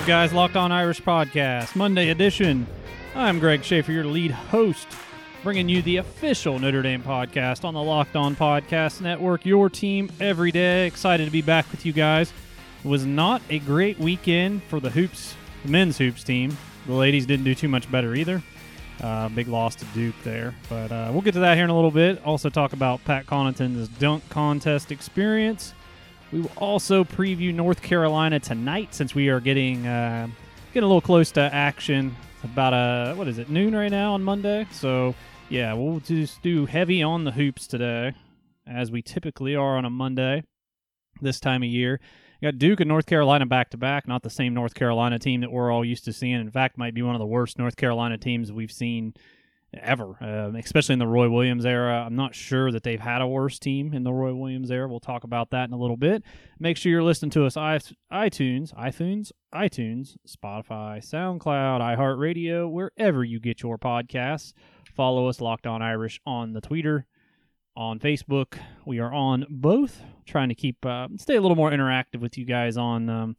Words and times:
Up, 0.00 0.06
guys? 0.06 0.32
Locked 0.32 0.56
On 0.56 0.72
Irish 0.72 1.02
Podcast, 1.02 1.76
Monday 1.76 2.08
edition. 2.08 2.66
I'm 3.14 3.38
Greg 3.38 3.62
Schaefer, 3.62 3.92
your 3.92 4.06
lead 4.06 4.30
host, 4.30 4.88
bringing 5.42 5.68
you 5.68 5.82
the 5.82 5.98
official 5.98 6.58
Notre 6.58 6.80
Dame 6.80 7.02
podcast 7.02 7.66
on 7.66 7.74
the 7.74 7.82
Locked 7.82 8.16
On 8.16 8.34
Podcast 8.34 9.02
Network. 9.02 9.44
Your 9.44 9.68
team 9.68 10.10
every 10.18 10.52
day. 10.52 10.86
Excited 10.86 11.26
to 11.26 11.30
be 11.30 11.42
back 11.42 11.70
with 11.70 11.84
you 11.84 11.92
guys. 11.92 12.32
It 12.82 12.88
was 12.88 13.04
not 13.04 13.42
a 13.50 13.58
great 13.58 13.98
weekend 13.98 14.62
for 14.62 14.80
the 14.80 14.88
hoops, 14.88 15.34
the 15.64 15.70
men's 15.70 15.98
hoops 15.98 16.24
team. 16.24 16.56
The 16.86 16.94
ladies 16.94 17.26
didn't 17.26 17.44
do 17.44 17.54
too 17.54 17.68
much 17.68 17.90
better 17.92 18.14
either. 18.14 18.42
Uh, 19.02 19.28
big 19.28 19.48
loss 19.48 19.74
to 19.74 19.84
Duke 19.86 20.16
there, 20.24 20.54
but 20.70 20.90
uh, 20.90 21.10
we'll 21.12 21.20
get 21.20 21.34
to 21.34 21.40
that 21.40 21.56
here 21.56 21.64
in 21.64 21.70
a 21.70 21.76
little 21.76 21.90
bit. 21.90 22.24
Also, 22.24 22.48
talk 22.48 22.72
about 22.72 23.04
Pat 23.04 23.26
Connaughton's 23.26 23.88
dunk 23.88 24.26
contest 24.30 24.90
experience. 24.92 25.74
We 26.32 26.42
will 26.42 26.52
also 26.56 27.02
preview 27.02 27.52
North 27.52 27.82
Carolina 27.82 28.38
tonight 28.38 28.94
since 28.94 29.14
we 29.14 29.28
are 29.30 29.40
getting 29.40 29.86
uh, 29.86 30.28
getting 30.72 30.84
a 30.84 30.86
little 30.86 31.00
close 31.00 31.32
to 31.32 31.40
action. 31.40 32.14
About 32.44 32.72
uh, 32.72 33.14
what 33.16 33.28
is 33.28 33.38
it 33.38 33.50
noon 33.50 33.74
right 33.74 33.90
now 33.90 34.14
on 34.14 34.22
Monday? 34.22 34.66
So 34.72 35.14
yeah, 35.48 35.72
we'll 35.74 36.00
just 36.00 36.40
do 36.42 36.66
heavy 36.66 37.02
on 37.02 37.24
the 37.24 37.32
hoops 37.32 37.66
today, 37.66 38.14
as 38.66 38.90
we 38.90 39.02
typically 39.02 39.56
are 39.56 39.76
on 39.76 39.84
a 39.84 39.90
Monday 39.90 40.44
this 41.20 41.40
time 41.40 41.62
of 41.62 41.68
year. 41.68 42.00
Got 42.42 42.58
Duke 42.58 42.80
and 42.80 42.88
North 42.88 43.04
Carolina 43.06 43.44
back 43.44 43.70
to 43.70 43.76
back, 43.76 44.08
not 44.08 44.22
the 44.22 44.30
same 44.30 44.54
North 44.54 44.74
Carolina 44.74 45.18
team 45.18 45.42
that 45.42 45.52
we're 45.52 45.70
all 45.70 45.84
used 45.84 46.04
to 46.04 46.12
seeing. 46.12 46.40
In 46.40 46.50
fact, 46.50 46.78
might 46.78 46.94
be 46.94 47.02
one 47.02 47.14
of 47.14 47.18
the 47.18 47.26
worst 47.26 47.58
North 47.58 47.76
Carolina 47.76 48.16
teams 48.16 48.50
we've 48.50 48.72
seen 48.72 49.12
ever, 49.74 50.16
uh, 50.20 50.56
especially 50.58 50.94
in 50.94 50.98
the 50.98 51.06
Roy 51.06 51.28
Williams 51.28 51.64
era. 51.64 52.02
I'm 52.04 52.16
not 52.16 52.34
sure 52.34 52.72
that 52.72 52.82
they've 52.82 53.00
had 53.00 53.22
a 53.22 53.26
worse 53.26 53.58
team 53.58 53.92
in 53.92 54.02
the 54.02 54.12
Roy 54.12 54.34
Williams 54.34 54.70
era. 54.70 54.88
We'll 54.88 55.00
talk 55.00 55.24
about 55.24 55.50
that 55.50 55.68
in 55.68 55.72
a 55.72 55.78
little 55.78 55.96
bit. 55.96 56.22
Make 56.58 56.76
sure 56.76 56.90
you're 56.90 57.02
listening 57.02 57.30
to 57.32 57.46
us 57.46 57.54
iTunes, 57.54 57.94
iTunes, 58.74 59.32
iTunes, 59.54 60.16
Spotify, 60.28 60.98
SoundCloud, 60.98 61.80
iHeartRadio, 61.80 62.70
wherever 62.70 63.24
you 63.24 63.40
get 63.40 63.62
your 63.62 63.78
podcasts. 63.78 64.52
Follow 64.94 65.28
us, 65.28 65.40
Locked 65.40 65.66
On 65.66 65.82
Irish, 65.82 66.20
on 66.26 66.52
the 66.52 66.60
Twitter, 66.60 67.06
on 67.76 67.98
Facebook. 67.98 68.58
We 68.84 68.98
are 68.98 69.12
on 69.12 69.46
both, 69.48 70.02
trying 70.26 70.48
to 70.48 70.54
keep 70.54 70.84
uh, 70.84 71.08
stay 71.16 71.36
a 71.36 71.40
little 71.40 71.56
more 71.56 71.70
interactive 71.70 72.20
with 72.20 72.36
you 72.36 72.44
guys 72.44 72.76
on. 72.76 73.08
Um, 73.08 73.36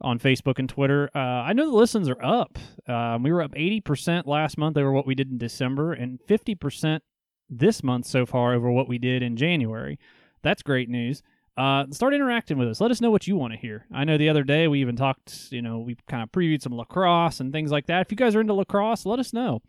on 0.00 0.18
Facebook 0.18 0.58
and 0.58 0.68
Twitter. 0.68 1.10
Uh, 1.14 1.18
I 1.18 1.52
know 1.52 1.66
the 1.66 1.76
listens 1.76 2.08
are 2.08 2.22
up. 2.22 2.58
Um, 2.88 3.22
we 3.22 3.32
were 3.32 3.42
up 3.42 3.52
80% 3.52 4.26
last 4.26 4.58
month 4.58 4.76
over 4.76 4.92
what 4.92 5.06
we 5.06 5.14
did 5.14 5.30
in 5.30 5.38
December 5.38 5.92
and 5.92 6.20
50% 6.28 7.00
this 7.48 7.82
month 7.82 8.06
so 8.06 8.26
far 8.26 8.54
over 8.54 8.70
what 8.70 8.88
we 8.88 8.98
did 8.98 9.22
in 9.22 9.36
January. 9.36 9.98
That's 10.42 10.62
great 10.62 10.88
news. 10.88 11.22
Uh, 11.56 11.86
start 11.90 12.12
interacting 12.12 12.58
with 12.58 12.68
us. 12.68 12.80
Let 12.80 12.90
us 12.90 13.00
know 13.00 13.10
what 13.10 13.26
you 13.26 13.36
want 13.36 13.54
to 13.54 13.58
hear. 13.58 13.86
I 13.92 14.04
know 14.04 14.18
the 14.18 14.28
other 14.28 14.44
day 14.44 14.68
we 14.68 14.80
even 14.80 14.94
talked, 14.94 15.48
you 15.50 15.62
know, 15.62 15.78
we 15.78 15.96
kind 16.06 16.22
of 16.22 16.30
previewed 16.30 16.60
some 16.60 16.76
lacrosse 16.76 17.40
and 17.40 17.50
things 17.50 17.72
like 17.72 17.86
that. 17.86 18.02
If 18.02 18.10
you 18.10 18.16
guys 18.16 18.36
are 18.36 18.42
into 18.42 18.52
lacrosse, 18.52 19.06
let 19.06 19.18
us 19.18 19.32
know. 19.32 19.62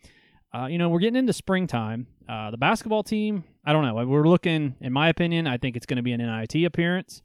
Uh, 0.53 0.65
you 0.65 0.77
know, 0.77 0.89
we're 0.89 0.99
getting 0.99 1.17
into 1.17 1.33
springtime. 1.33 2.07
Uh, 2.27 2.51
the 2.51 2.57
basketball 2.57 3.03
team, 3.03 3.45
I 3.65 3.71
don't 3.71 3.85
know. 3.85 4.05
We're 4.05 4.27
looking, 4.27 4.75
in 4.81 4.91
my 4.91 5.07
opinion, 5.07 5.47
I 5.47 5.57
think 5.57 5.77
it's 5.77 5.85
going 5.85 5.97
to 5.97 6.03
be 6.03 6.11
an 6.11 6.19
NIT 6.19 6.65
appearance. 6.65 7.21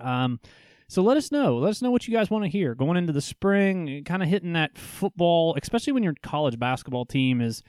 Um, 0.00 0.40
so 0.88 1.02
let 1.02 1.16
us 1.16 1.30
know. 1.30 1.56
Let 1.58 1.70
us 1.70 1.82
know 1.82 1.90
what 1.90 2.08
you 2.08 2.14
guys 2.14 2.30
want 2.30 2.44
to 2.44 2.50
hear 2.50 2.74
going 2.74 2.96
into 2.96 3.12
the 3.12 3.20
spring. 3.20 4.02
Kind 4.04 4.22
of 4.22 4.28
hitting 4.28 4.54
that 4.54 4.76
football, 4.78 5.56
especially 5.60 5.92
when 5.92 6.02
your 6.02 6.14
college 6.22 6.58
basketball 6.58 7.04
team 7.04 7.40
is. 7.40 7.62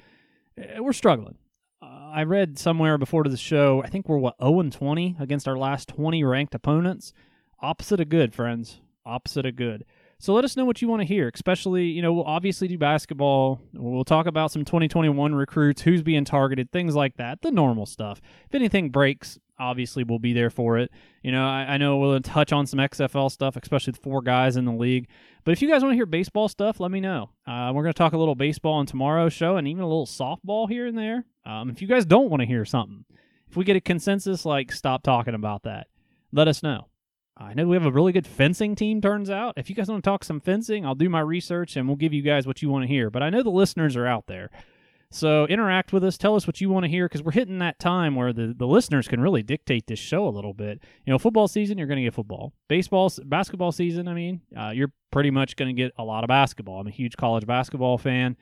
eh, 0.58 0.80
We're 0.80 0.94
struggling. 0.94 1.38
Uh, 1.82 2.12
I 2.14 2.24
read 2.24 2.58
somewhere 2.60 2.98
before 2.98 3.24
to 3.24 3.30
the 3.30 3.38
show. 3.38 3.82
I 3.84 3.88
think 3.90 4.10
we're 4.10 4.18
what 4.18 4.36
zero 4.42 4.60
and 4.60 4.72
twenty 4.74 5.16
against 5.20 5.48
our 5.48 5.58
last 5.58 5.88
twenty 5.90 6.24
ranked 6.24 6.56
opponents. 6.56 7.14
Opposite 7.62 8.00
of 8.00 8.10
good, 8.10 8.34
friends. 8.34 8.80
Opposite 9.06 9.46
of 9.46 9.56
good. 9.56 9.86
So 10.22 10.34
let 10.34 10.44
us 10.44 10.58
know 10.58 10.66
what 10.66 10.82
you 10.82 10.90
want 10.90 11.02
to 11.02 11.06
hear. 11.08 11.32
Especially, 11.34 11.86
you 11.86 12.02
know, 12.02 12.12
we'll 12.12 12.26
obviously 12.26 12.68
do 12.68 12.78
basketball. 12.78 13.62
We'll 13.74 14.04
talk 14.04 14.28
about 14.28 14.52
some 14.52 14.66
2021 14.66 15.34
recruits, 15.34 15.82
who's 15.82 16.04
being 16.04 16.26
targeted, 16.26 16.72
things 16.72 16.94
like 16.96 17.16
that. 17.16 17.42
The 17.42 17.52
normal 17.52 17.86
stuff. 17.86 18.20
If 18.46 18.54
anything 18.56 18.90
breaks, 18.90 19.40
obviously 19.60 20.04
we'll 20.04 20.20
be 20.20 20.34
there 20.34 20.50
for 20.50 20.78
it. 20.78 20.92
You 21.22 21.32
know, 21.32 21.46
I, 21.48 21.74
I 21.74 21.78
know 21.78 21.98
we'll 21.98 22.20
touch 22.22 22.52
on 22.54 22.66
some 22.66 22.80
XFL 22.80 23.32
stuff, 23.32 23.58
especially 23.62 23.92
the 23.92 24.00
four 24.00 24.22
guys 24.22 24.56
in 24.56 24.66
the 24.66 24.72
league. 24.72 25.08
But 25.44 25.52
if 25.52 25.62
you 25.62 25.70
guys 25.70 25.82
want 25.82 25.92
to 25.92 25.98
hear 25.98 26.06
baseball 26.06 26.48
stuff, 26.48 26.80
let 26.80 26.92
me 26.92 27.00
know. 27.00 27.30
Uh, 27.46 27.72
we're 27.74 27.84
going 27.84 27.94
to 27.94 27.98
talk 27.98 28.14
a 28.14 28.18
little 28.18 28.36
baseball 28.36 28.74
on 28.74 28.86
tomorrow's 28.86 29.34
show 29.34 29.58
and 29.58 29.68
even 29.68 29.84
a 29.84 29.88
little 29.88 30.06
softball 30.06 30.70
here 30.70 30.88
and 30.88 30.98
there. 30.98 31.26
Um, 31.46 31.70
if 31.70 31.82
you 31.82 31.88
guys 31.88 32.06
don't 32.06 32.30
want 32.30 32.42
to 32.42 32.48
hear 32.48 32.66
something, 32.66 33.06
if 33.50 33.58
we 33.58 33.66
get 33.66 33.76
a 33.76 33.82
consensus, 33.82 34.46
like 34.46 34.72
stop 34.72 35.04
talking 35.04 35.34
about 35.34 35.64
that, 35.64 35.88
let 36.32 36.48
us 36.48 36.64
know. 36.64 36.88
I 37.42 37.54
know 37.54 37.68
we 37.68 37.78
have 37.78 37.86
a 37.86 37.92
really 37.92 38.12
good 38.12 38.28
fencing 38.28 38.76
team, 38.76 39.00
turns 39.00 39.30
out. 39.30 39.54
If 39.56 39.70
you 39.70 39.76
guys 39.76 39.88
want 39.88 40.04
to 40.04 40.10
talk 40.10 40.26
some 40.26 40.42
fencing, 40.42 40.86
I'll 40.86 40.94
do 40.94 41.08
my 41.08 41.22
research 41.22 41.78
and 41.78 41.88
we'll 41.88 41.96
give 41.96 42.14
you 42.14 42.22
guys 42.22 42.46
what 42.46 42.62
you 42.62 42.70
want 42.70 42.84
to 42.84 42.88
hear. 42.88 43.10
But 43.10 43.24
I 43.24 43.30
know 43.30 43.44
the 43.44 43.50
listeners 43.50 43.96
are 43.96 44.06
out 44.06 44.28
there. 44.28 44.50
So 45.12 45.46
interact 45.48 45.92
with 45.92 46.04
us. 46.04 46.18
Tell 46.18 46.36
us 46.36 46.46
what 46.46 46.62
you 46.62 46.70
want 46.70 46.84
to 46.84 46.90
hear 46.90 47.06
because 47.06 47.24
we're 47.24 47.32
hitting 47.32 47.60
that 47.60 47.80
time 47.80 48.16
where 48.16 48.32
the, 48.32 48.54
the 48.56 48.68
listeners 48.68 49.08
can 49.08 49.20
really 49.20 49.42
dictate 49.42 49.88
this 49.88 49.98
show 49.98 50.28
a 50.28 50.30
little 50.30 50.54
bit. 50.54 50.84
You 51.06 51.12
know, 51.12 51.18
football 51.18 51.48
season, 51.48 51.80
you're 51.80 51.88
going 51.88 51.98
to 51.98 52.04
get 52.04 52.14
football. 52.14 52.54
Baseball, 52.68 53.12
basketball 53.26 53.72
season, 53.72 54.08
I 54.08 54.14
mean, 54.14 54.42
uh, 54.56 54.70
you're 54.70 54.92
pretty 55.12 55.32
much 55.32 55.56
going 55.56 55.76
to 55.76 55.82
get 55.82 55.94
a 55.98 56.04
lot 56.04 56.24
of 56.24 56.28
basketball. 56.28 56.80
I'm 56.80 56.88
a 56.88 56.92
huge 56.92 57.18
college 57.18 57.48
basketball 57.48 57.98
fan. 57.98 58.38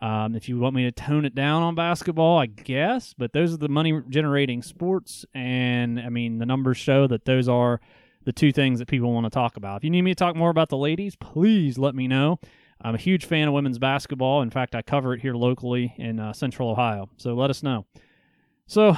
Um, 0.00 0.36
if 0.36 0.48
you 0.48 0.58
want 0.58 0.76
me 0.76 0.84
to 0.84 0.92
tone 0.92 1.24
it 1.24 1.34
down 1.34 1.62
on 1.62 1.74
basketball, 1.74 2.38
I 2.38 2.46
guess, 2.46 3.14
but 3.16 3.32
those 3.32 3.52
are 3.52 3.56
the 3.56 3.68
money 3.68 4.00
generating 4.08 4.62
sports. 4.62 5.24
And 5.34 5.98
I 5.98 6.10
mean, 6.10 6.38
the 6.38 6.46
numbers 6.46 6.76
show 6.76 7.06
that 7.08 7.24
those 7.24 7.48
are 7.48 7.80
the 8.24 8.32
two 8.32 8.52
things 8.52 8.78
that 8.78 8.86
people 8.86 9.12
want 9.12 9.24
to 9.24 9.30
talk 9.30 9.56
about. 9.56 9.78
If 9.78 9.84
you 9.84 9.90
need 9.90 10.02
me 10.02 10.12
to 10.12 10.14
talk 10.14 10.36
more 10.36 10.50
about 10.50 10.68
the 10.68 10.76
ladies, 10.76 11.16
please 11.16 11.76
let 11.76 11.94
me 11.94 12.06
know. 12.06 12.38
I'm 12.80 12.94
a 12.94 12.98
huge 12.98 13.24
fan 13.24 13.48
of 13.48 13.54
women's 13.54 13.78
basketball. 13.78 14.42
In 14.42 14.50
fact, 14.50 14.74
I 14.74 14.82
cover 14.82 15.14
it 15.14 15.20
here 15.20 15.34
locally 15.34 15.94
in 15.96 16.20
uh, 16.20 16.32
Central 16.32 16.70
Ohio. 16.70 17.08
So 17.16 17.34
let 17.34 17.50
us 17.50 17.62
know. 17.62 17.86
So 18.66 18.96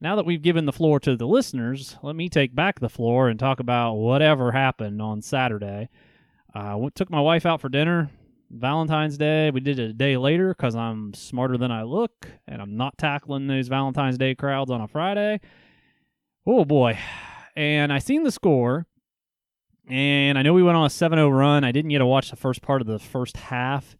now 0.00 0.16
that 0.16 0.26
we've 0.26 0.42
given 0.42 0.64
the 0.64 0.72
floor 0.72 1.00
to 1.00 1.16
the 1.16 1.26
listeners, 1.26 1.96
let 2.02 2.16
me 2.16 2.28
take 2.28 2.54
back 2.54 2.80
the 2.80 2.88
floor 2.88 3.28
and 3.28 3.38
talk 3.38 3.60
about 3.60 3.94
whatever 3.94 4.52
happened 4.52 5.02
on 5.02 5.22
Saturday. 5.22 5.88
I 6.54 6.72
uh, 6.72 6.88
took 6.94 7.10
my 7.10 7.20
wife 7.20 7.44
out 7.44 7.60
for 7.60 7.68
dinner. 7.68 8.10
Valentine's 8.50 9.18
Day. 9.18 9.50
We 9.50 9.60
did 9.60 9.78
it 9.78 9.90
a 9.90 9.92
day 9.92 10.16
later 10.16 10.54
because 10.54 10.74
I'm 10.74 11.12
smarter 11.14 11.58
than 11.58 11.70
I 11.70 11.82
look, 11.82 12.28
and 12.46 12.62
I'm 12.62 12.76
not 12.76 12.96
tackling 12.96 13.46
those 13.46 13.68
Valentine's 13.68 14.16
Day 14.16 14.34
crowds 14.34 14.70
on 14.70 14.80
a 14.80 14.88
Friday. 14.88 15.40
Oh 16.46 16.64
boy! 16.64 16.98
And 17.56 17.92
I 17.92 17.98
seen 17.98 18.22
the 18.22 18.32
score, 18.32 18.86
and 19.88 20.38
I 20.38 20.42
know 20.42 20.52
we 20.52 20.62
went 20.62 20.76
on 20.76 20.84
a 20.84 20.88
7-0 20.88 21.36
run. 21.36 21.64
I 21.64 21.72
didn't 21.72 21.90
get 21.90 21.98
to 21.98 22.06
watch 22.06 22.30
the 22.30 22.36
first 22.36 22.62
part 22.62 22.80
of 22.80 22.86
the 22.86 22.98
first 22.98 23.36
half. 23.36 23.96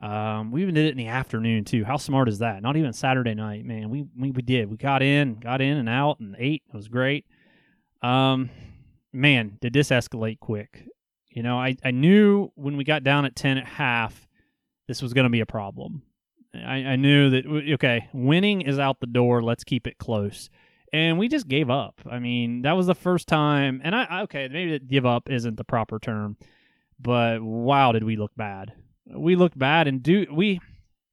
Um, 0.00 0.52
we 0.52 0.62
even 0.62 0.74
did 0.74 0.86
it 0.86 0.92
in 0.92 0.96
the 0.96 1.08
afternoon 1.08 1.64
too. 1.64 1.84
How 1.84 1.96
smart 1.96 2.28
is 2.28 2.38
that? 2.38 2.62
Not 2.62 2.76
even 2.76 2.92
Saturday 2.92 3.34
night, 3.34 3.64
man. 3.64 3.90
We 3.90 4.06
we, 4.16 4.30
we 4.30 4.42
did. 4.42 4.70
We 4.70 4.76
got 4.76 5.02
in, 5.02 5.34
got 5.34 5.60
in 5.60 5.76
and 5.76 5.88
out, 5.88 6.20
and 6.20 6.36
ate. 6.38 6.62
It 6.68 6.76
was 6.76 6.86
great. 6.86 7.26
Um, 8.00 8.50
man, 9.12 9.58
did 9.60 9.72
this 9.72 9.88
escalate 9.90 10.38
quick? 10.38 10.84
You 11.28 11.42
know, 11.42 11.58
I, 11.58 11.76
I 11.84 11.90
knew 11.90 12.50
when 12.54 12.76
we 12.76 12.84
got 12.84 13.04
down 13.04 13.24
at 13.24 13.36
10 13.36 13.58
at 13.58 13.66
half, 13.66 14.28
this 14.86 15.02
was 15.02 15.12
going 15.12 15.24
to 15.24 15.30
be 15.30 15.40
a 15.40 15.46
problem. 15.46 16.02
I, 16.54 16.76
I 16.76 16.96
knew 16.96 17.30
that, 17.30 17.46
okay, 17.74 18.08
winning 18.12 18.62
is 18.62 18.78
out 18.78 19.00
the 19.00 19.06
door. 19.06 19.42
Let's 19.42 19.64
keep 19.64 19.86
it 19.86 19.98
close. 19.98 20.48
And 20.92 21.18
we 21.18 21.28
just 21.28 21.48
gave 21.48 21.70
up. 21.70 22.00
I 22.10 22.18
mean, 22.18 22.62
that 22.62 22.76
was 22.76 22.86
the 22.86 22.94
first 22.94 23.28
time. 23.28 23.80
And 23.84 23.94
I, 23.94 24.22
okay, 24.22 24.48
maybe 24.50 24.78
give 24.78 25.04
up 25.06 25.30
isn't 25.30 25.56
the 25.56 25.64
proper 25.64 25.98
term, 25.98 26.36
but 26.98 27.42
wow, 27.42 27.92
did 27.92 28.04
we 28.04 28.16
look 28.16 28.32
bad. 28.36 28.72
We 29.06 29.36
looked 29.36 29.58
bad 29.58 29.88
and 29.88 30.02
do, 30.02 30.26
we 30.32 30.60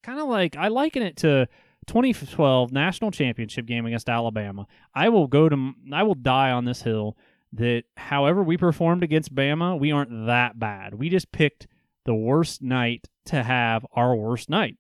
kind 0.04 0.20
of 0.20 0.28
like, 0.28 0.56
I 0.56 0.70
liken 0.70 1.04
it 1.04 1.18
to 1.18 1.48
2012 1.88 2.72
national 2.72 3.12
championship 3.12 3.66
game 3.66 3.86
against 3.86 4.10
Alabama. 4.10 4.68
I 4.94 5.10
will 5.10 5.28
go 5.28 5.50
to, 5.50 5.74
I 5.94 6.04
will 6.04 6.16
die 6.16 6.52
on 6.52 6.66
this 6.66 6.82
hill 6.82 7.18
that 7.54 7.84
however 7.96 8.44
we 8.44 8.58
performed 8.58 9.04
against 9.04 9.34
Bama, 9.34 9.80
we 9.80 9.92
aren't 9.92 10.28
that 10.28 10.60
bad. 10.60 10.94
We 10.96 11.10
just 11.10 11.32
picked 11.32 11.68
the 12.06 12.16
worst 12.16 12.62
night 12.62 13.08
to 13.26 13.44
have 13.44 13.86
our 13.94 14.16
worst 14.16 14.50
night. 14.50 14.78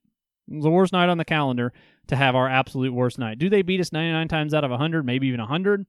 The 0.47 0.69
worst 0.69 0.93
night 0.93 1.09
on 1.09 1.17
the 1.17 1.25
calendar 1.25 1.73
to 2.07 2.15
have 2.15 2.35
our 2.35 2.47
absolute 2.47 2.93
worst 2.93 3.19
night. 3.19 3.39
Do 3.39 3.49
they 3.49 3.61
beat 3.61 3.81
us 3.81 3.91
99 3.91 4.27
times 4.27 4.53
out 4.53 4.63
of 4.63 4.71
100, 4.71 5.05
maybe 5.05 5.27
even 5.27 5.39
100? 5.39 5.85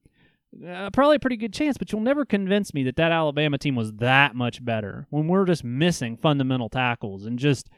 Uh, 0.67 0.91
probably 0.91 1.17
a 1.17 1.21
pretty 1.21 1.37
good 1.37 1.53
chance, 1.53 1.77
but 1.77 1.93
you'll 1.93 2.01
never 2.01 2.25
convince 2.25 2.73
me 2.73 2.85
that 2.85 2.97
that 2.97 3.13
Alabama 3.13 3.59
team 3.59 3.75
was 3.75 3.93
that 3.95 4.35
much 4.35 4.65
better 4.65 5.07
when 5.11 5.29
we're 5.29 5.45
just 5.45 5.65
missing 5.65 6.17
fundamental 6.17 6.69
tackles 6.69 7.27
and 7.27 7.39
just, 7.39 7.69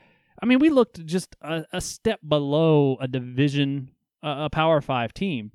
I 0.42 0.46
mean, 0.46 0.58
we 0.58 0.70
looked 0.70 1.04
just 1.04 1.34
a, 1.40 1.64
a 1.72 1.80
step 1.80 2.20
below 2.26 2.96
a 3.00 3.08
division, 3.08 3.90
uh, 4.22 4.46
a 4.46 4.50
Power 4.50 4.80
Five 4.80 5.12
team. 5.12 5.52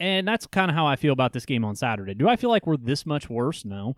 And 0.00 0.26
that's 0.26 0.46
kind 0.48 0.68
of 0.68 0.74
how 0.74 0.84
I 0.84 0.96
feel 0.96 1.12
about 1.12 1.32
this 1.32 1.46
game 1.46 1.64
on 1.64 1.76
Saturday. 1.76 2.14
Do 2.14 2.28
I 2.28 2.34
feel 2.34 2.50
like 2.50 2.66
we're 2.66 2.76
this 2.76 3.06
much 3.06 3.30
worse? 3.30 3.64
No. 3.64 3.94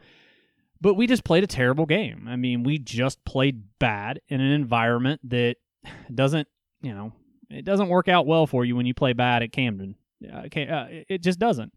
But 0.79 0.95
we 0.95 1.07
just 1.07 1.25
played 1.25 1.45
a 1.45 1.47
terrible 1.47 1.87
game. 1.87 2.27
I 2.29 2.37
mean, 2.37 2.63
we 2.63 2.79
just 2.79 3.25
played 3.25 3.63
bad 3.79 4.21
in 4.29 4.43
an 4.43 4.53
environment 4.53 5.23
that 5.31 5.57
doesn't, 6.15 6.47
you 6.83 6.93
know, 6.93 7.13
it 7.51 7.65
doesn't 7.65 7.89
work 7.89 8.09
out 8.09 8.27
well 8.27 8.47
for 8.47 8.65
you 8.65 8.77
when 8.77 8.87
you 8.87 8.95
play 8.95 9.13
bad 9.13 9.43
at 9.43 9.53
Camden. 9.53 9.97
Uh, 10.33 10.43
it 11.09 11.23
just 11.23 11.39
doesn't. 11.39 11.73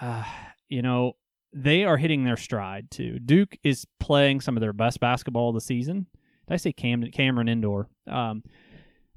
Uh, 0.00 0.24
you 0.68 0.82
know, 0.82 1.14
they 1.52 1.84
are 1.84 1.96
hitting 1.96 2.24
their 2.24 2.36
stride 2.36 2.90
too. 2.90 3.18
Duke 3.18 3.56
is 3.62 3.86
playing 4.00 4.40
some 4.40 4.56
of 4.56 4.60
their 4.60 4.72
best 4.72 5.00
basketball 5.00 5.50
of 5.50 5.54
the 5.54 5.60
season. 5.60 6.06
Did 6.46 6.54
I 6.54 6.56
say 6.56 6.72
Camden, 6.72 7.10
Cameron 7.10 7.48
Indoor? 7.48 7.88
Um, 8.06 8.42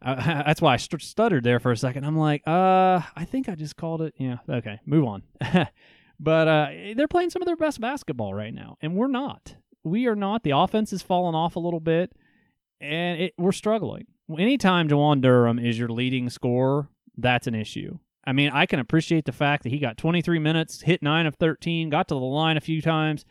uh, 0.02 0.16
that's 0.46 0.62
why 0.62 0.74
I 0.74 0.78
st- 0.78 1.02
stuttered 1.02 1.44
there 1.44 1.60
for 1.60 1.72
a 1.72 1.78
second. 1.78 2.06
I'm 2.06 2.18
like, 2.18 2.44
uh, 2.48 3.02
I 3.16 3.26
think 3.26 3.50
I 3.50 3.56
just 3.56 3.76
called 3.76 4.02
it. 4.02 4.14
Yeah, 4.18 4.38
okay, 4.50 4.80
move 4.86 5.06
on. 5.06 5.24
but 6.20 6.48
uh, 6.48 6.68
they're 6.96 7.08
playing 7.08 7.30
some 7.30 7.42
of 7.42 7.46
their 7.46 7.56
best 7.56 7.80
basketball 7.80 8.34
right 8.34 8.54
now, 8.54 8.78
and 8.82 8.96
we're 8.96 9.08
not. 9.08 9.56
We 9.84 10.08
are 10.08 10.16
not. 10.16 10.44
The 10.44 10.52
offense 10.52 10.92
has 10.92 11.02
fallen 11.02 11.36
off 11.36 11.56
a 11.56 11.60
little 11.60 11.80
bit, 11.80 12.14
and 12.80 13.22
it, 13.22 13.34
we're 13.38 13.52
struggling. 13.52 14.06
Anytime 14.38 14.88
Juwan 14.88 15.22
Durham 15.22 15.60
is 15.60 15.78
your 15.78 15.90
leading 15.90 16.30
scorer, 16.30 16.88
that's 17.18 17.48
an 17.48 17.56
issue. 17.56 18.00
I 18.26 18.34
mean, 18.34 18.52
I 18.54 18.66
can 18.66 18.80
appreciate 18.80 19.26
the 19.26 19.32
fact 19.32 19.64
that 19.64 19.70
he 19.70 19.80
got 19.80 19.98
23 19.98 20.40
minutes, 20.40 20.82
hit 20.82 21.02
9 21.02 21.26
of 21.26 21.36
13, 21.36 21.90
got 21.90 22.08
to 22.10 22.14
the 22.14 22.20
line 22.20 22.58
a 22.58 22.62
few 22.62 22.82
times. 22.82 23.26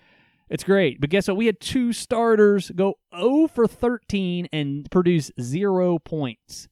It's 0.48 0.64
great. 0.64 1.00
But 1.00 1.10
guess 1.10 1.28
what? 1.28 1.36
We 1.36 1.46
had 1.46 1.60
two 1.60 1.92
starters 1.92 2.70
go 2.74 2.94
0 3.16 3.46
for 3.48 3.68
13 3.68 4.48
and 4.52 4.90
produce 4.90 5.30
zero 5.40 6.00
points. 6.00 6.68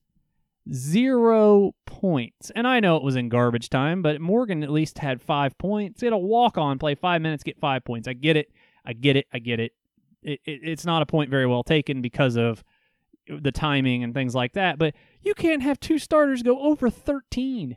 Zero 0.72 1.74
points. 1.86 2.50
And 2.56 2.66
I 2.66 2.80
know 2.80 2.96
it 2.96 3.04
was 3.04 3.14
in 3.14 3.28
garbage 3.28 3.70
time, 3.70 4.02
but 4.02 4.20
Morgan 4.20 4.64
at 4.64 4.70
least 4.70 4.98
had 4.98 5.22
five 5.22 5.56
points. 5.58 6.00
He 6.00 6.06
had 6.06 6.12
a 6.12 6.18
walk 6.18 6.58
on, 6.58 6.78
play 6.78 6.96
five 6.96 7.22
minutes, 7.22 7.44
get 7.44 7.58
five 7.60 7.84
points. 7.84 8.08
I 8.08 8.14
get 8.14 8.36
it. 8.36 8.50
I 8.84 8.94
get 8.94 9.16
it. 9.16 9.26
I 9.32 9.38
get 9.38 9.60
it. 9.60 9.72
it, 10.22 10.40
it 10.44 10.60
it's 10.64 10.84
not 10.84 11.02
a 11.02 11.06
point 11.06 11.30
very 11.30 11.46
well 11.46 11.62
taken 11.62 12.02
because 12.02 12.36
of 12.36 12.64
the 13.28 13.52
timing 13.52 14.02
and 14.02 14.14
things 14.14 14.34
like 14.34 14.52
that. 14.54 14.78
But 14.78 14.94
you 15.22 15.34
can't 15.34 15.62
have 15.62 15.80
two 15.80 15.98
starters 15.98 16.42
go 16.42 16.60
over 16.60 16.90
13. 16.90 17.76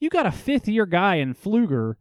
You 0.00 0.10
got 0.10 0.26
a 0.26 0.32
fifth 0.32 0.68
year 0.68 0.86
guy 0.86 1.16
in 1.16 1.34
Pflueger 1.34 1.94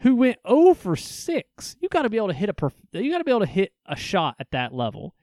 who 0.00 0.16
went 0.16 0.38
0 0.46 0.74
for 0.74 0.96
6. 0.96 1.76
You 1.80 1.88
got 1.88 2.02
to 2.02 2.10
be 2.10 2.16
able 2.16 2.28
to 2.28 2.34
hit 2.34 2.48
a 2.48 2.54
perf- 2.54 2.72
you 2.92 3.10
got 3.10 3.18
to 3.18 3.24
be 3.24 3.30
able 3.30 3.40
to 3.40 3.46
hit 3.46 3.72
a 3.86 3.96
shot 3.96 4.36
at 4.38 4.50
that 4.50 4.74
level. 4.74 5.14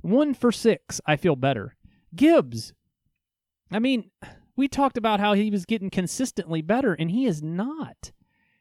1 0.00 0.34
for 0.34 0.52
6, 0.52 1.00
I 1.06 1.16
feel 1.16 1.36
better. 1.36 1.76
Gibbs. 2.14 2.72
I 3.70 3.78
mean, 3.78 4.10
we 4.56 4.68
talked 4.68 4.96
about 4.96 5.20
how 5.20 5.34
he 5.34 5.50
was 5.50 5.66
getting 5.66 5.90
consistently 5.90 6.62
better 6.62 6.94
and 6.94 7.10
he 7.10 7.26
is 7.26 7.42
not. 7.42 8.12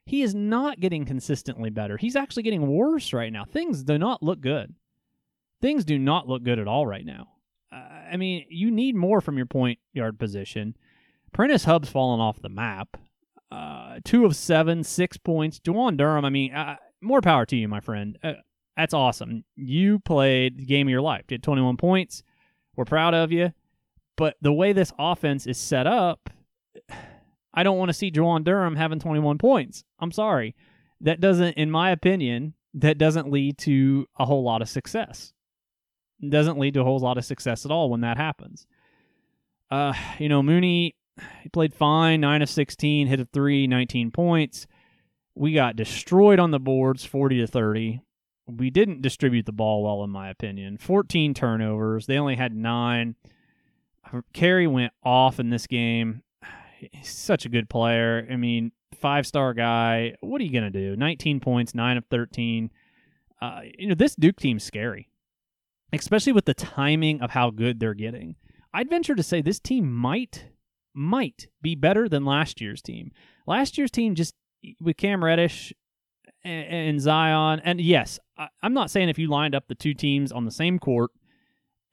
He 0.05 0.21
is 0.21 0.35
not 0.35 0.79
getting 0.79 1.05
consistently 1.05 1.69
better. 1.69 1.97
He's 1.97 2.15
actually 2.15 2.43
getting 2.43 2.67
worse 2.67 3.13
right 3.13 3.31
now. 3.31 3.45
Things 3.45 3.83
do 3.83 3.97
not 3.97 4.21
look 4.21 4.41
good. 4.41 4.73
Things 5.61 5.85
do 5.85 5.97
not 5.97 6.27
look 6.27 6.43
good 6.43 6.59
at 6.59 6.67
all 6.67 6.85
right 6.85 7.05
now. 7.05 7.32
I 7.73 8.17
mean, 8.17 8.45
you 8.49 8.71
need 8.71 8.95
more 8.95 9.21
from 9.21 9.37
your 9.37 9.45
point 9.45 9.79
yard 9.93 10.19
position. 10.19 10.75
Prentiss 11.33 11.65
Hubb's 11.65 11.89
fallen 11.89 12.19
off 12.19 12.41
the 12.41 12.49
map. 12.49 12.97
Uh, 13.51 13.99
two 14.03 14.25
of 14.25 14.35
seven, 14.35 14.83
six 14.83 15.17
points. 15.17 15.59
Juwan 15.59 15.97
Durham, 15.97 16.25
I 16.25 16.29
mean, 16.29 16.53
uh, 16.53 16.77
more 17.01 17.21
power 17.21 17.45
to 17.47 17.55
you, 17.55 17.67
my 17.67 17.79
friend. 17.79 18.17
Uh, 18.23 18.33
that's 18.77 18.93
awesome. 18.93 19.43
You 19.55 19.99
played 19.99 20.57
the 20.57 20.65
game 20.65 20.87
of 20.87 20.91
your 20.91 21.01
life. 21.01 21.27
Did 21.27 21.43
21 21.43 21.77
points. 21.77 22.23
We're 22.75 22.85
proud 22.85 23.13
of 23.13 23.31
you. 23.31 23.53
But 24.15 24.35
the 24.41 24.53
way 24.53 24.73
this 24.73 24.93
offense 24.97 25.47
is 25.47 25.57
set 25.57 25.87
up, 25.87 26.29
I 27.53 27.61
don't 27.61 27.77
want 27.77 27.89
to 27.89 27.93
see 27.93 28.11
Juwan 28.11 28.43
Durham 28.43 28.75
having 28.75 28.99
21 28.99 29.37
points. 29.37 29.83
I'm 29.99 30.11
sorry. 30.11 30.55
That 31.01 31.19
doesn't, 31.21 31.53
in 31.53 31.69
my 31.69 31.91
opinion, 31.91 32.55
that 32.73 32.97
doesn't 32.97 33.29
lead 33.29 33.57
to 33.59 34.07
a 34.17 34.25
whole 34.25 34.43
lot 34.43 34.63
of 34.63 34.69
success. 34.69 35.33
Doesn't 36.27 36.57
lead 36.57 36.75
to 36.75 36.81
a 36.81 36.83
whole 36.83 36.99
lot 36.99 37.17
of 37.17 37.25
success 37.25 37.65
at 37.65 37.71
all 37.71 37.89
when 37.89 38.01
that 38.01 38.17
happens. 38.17 38.65
Uh, 39.69 39.93
you 40.19 40.29
know, 40.29 40.43
Mooney 40.43 40.95
he 41.41 41.49
played 41.49 41.73
fine, 41.73 42.21
9 42.21 42.41
of 42.41 42.49
16, 42.49 43.07
hit 43.07 43.19
a 43.19 43.25
3, 43.25 43.67
19 43.67 44.11
points. 44.11 44.67
We 45.35 45.53
got 45.53 45.75
destroyed 45.75 46.39
on 46.39 46.51
the 46.51 46.59
boards, 46.59 47.05
40 47.05 47.39
to 47.41 47.47
30. 47.47 48.01
We 48.47 48.69
didn't 48.69 49.01
distribute 49.01 49.45
the 49.45 49.51
ball 49.51 49.83
well, 49.83 50.03
in 50.03 50.09
my 50.09 50.29
opinion. 50.29 50.77
14 50.77 51.33
turnovers. 51.33 52.07
They 52.07 52.17
only 52.17 52.35
had 52.35 52.55
nine. 52.55 53.15
Carey 54.33 54.67
went 54.67 54.93
off 55.03 55.39
in 55.39 55.49
this 55.49 55.65
game. 55.65 56.23
He's 56.77 57.09
such 57.09 57.45
a 57.45 57.49
good 57.49 57.69
player. 57.69 58.27
I 58.29 58.35
mean, 58.35 58.71
five 58.99 59.25
star 59.25 59.53
guy. 59.53 60.15
What 60.19 60.41
are 60.41 60.43
you 60.43 60.51
going 60.51 60.71
to 60.71 60.79
do? 60.79 60.95
19 60.95 61.39
points, 61.39 61.73
9 61.73 61.97
of 61.97 62.05
13. 62.05 62.69
Uh, 63.41 63.61
you 63.77 63.87
know, 63.87 63.95
this 63.95 64.15
Duke 64.15 64.37
team's 64.37 64.63
scary, 64.63 65.09
especially 66.01 66.33
with 66.33 66.45
the 66.45 66.53
timing 66.53 67.21
of 67.21 67.31
how 67.31 67.49
good 67.49 67.79
they're 67.79 67.93
getting. 67.93 68.35
I'd 68.73 68.89
venture 68.89 69.15
to 69.15 69.23
say 69.23 69.41
this 69.41 69.59
team 69.59 69.91
might 69.91 70.47
might 70.95 71.47
be 71.61 71.73
better 71.75 72.07
than 72.07 72.23
last 72.23 72.61
year's 72.61 72.81
team. 72.81 73.11
Last 73.47 73.77
year's 73.77 73.91
team 73.91 74.13
just 74.13 74.35
with 74.79 74.97
Cam 74.97 75.23
Reddish 75.23 75.73
and, 76.43 76.65
and 76.67 77.01
Zion, 77.01 77.61
and 77.63 77.81
yes, 77.81 78.19
I, 78.37 78.47
I'm 78.61 78.73
not 78.73 78.91
saying 78.91 79.09
if 79.09 79.17
you 79.17 79.27
lined 79.27 79.55
up 79.55 79.67
the 79.67 79.75
two 79.75 79.93
teams 79.93 80.31
on 80.31 80.45
the 80.45 80.51
same 80.51 80.77
court, 80.77 81.11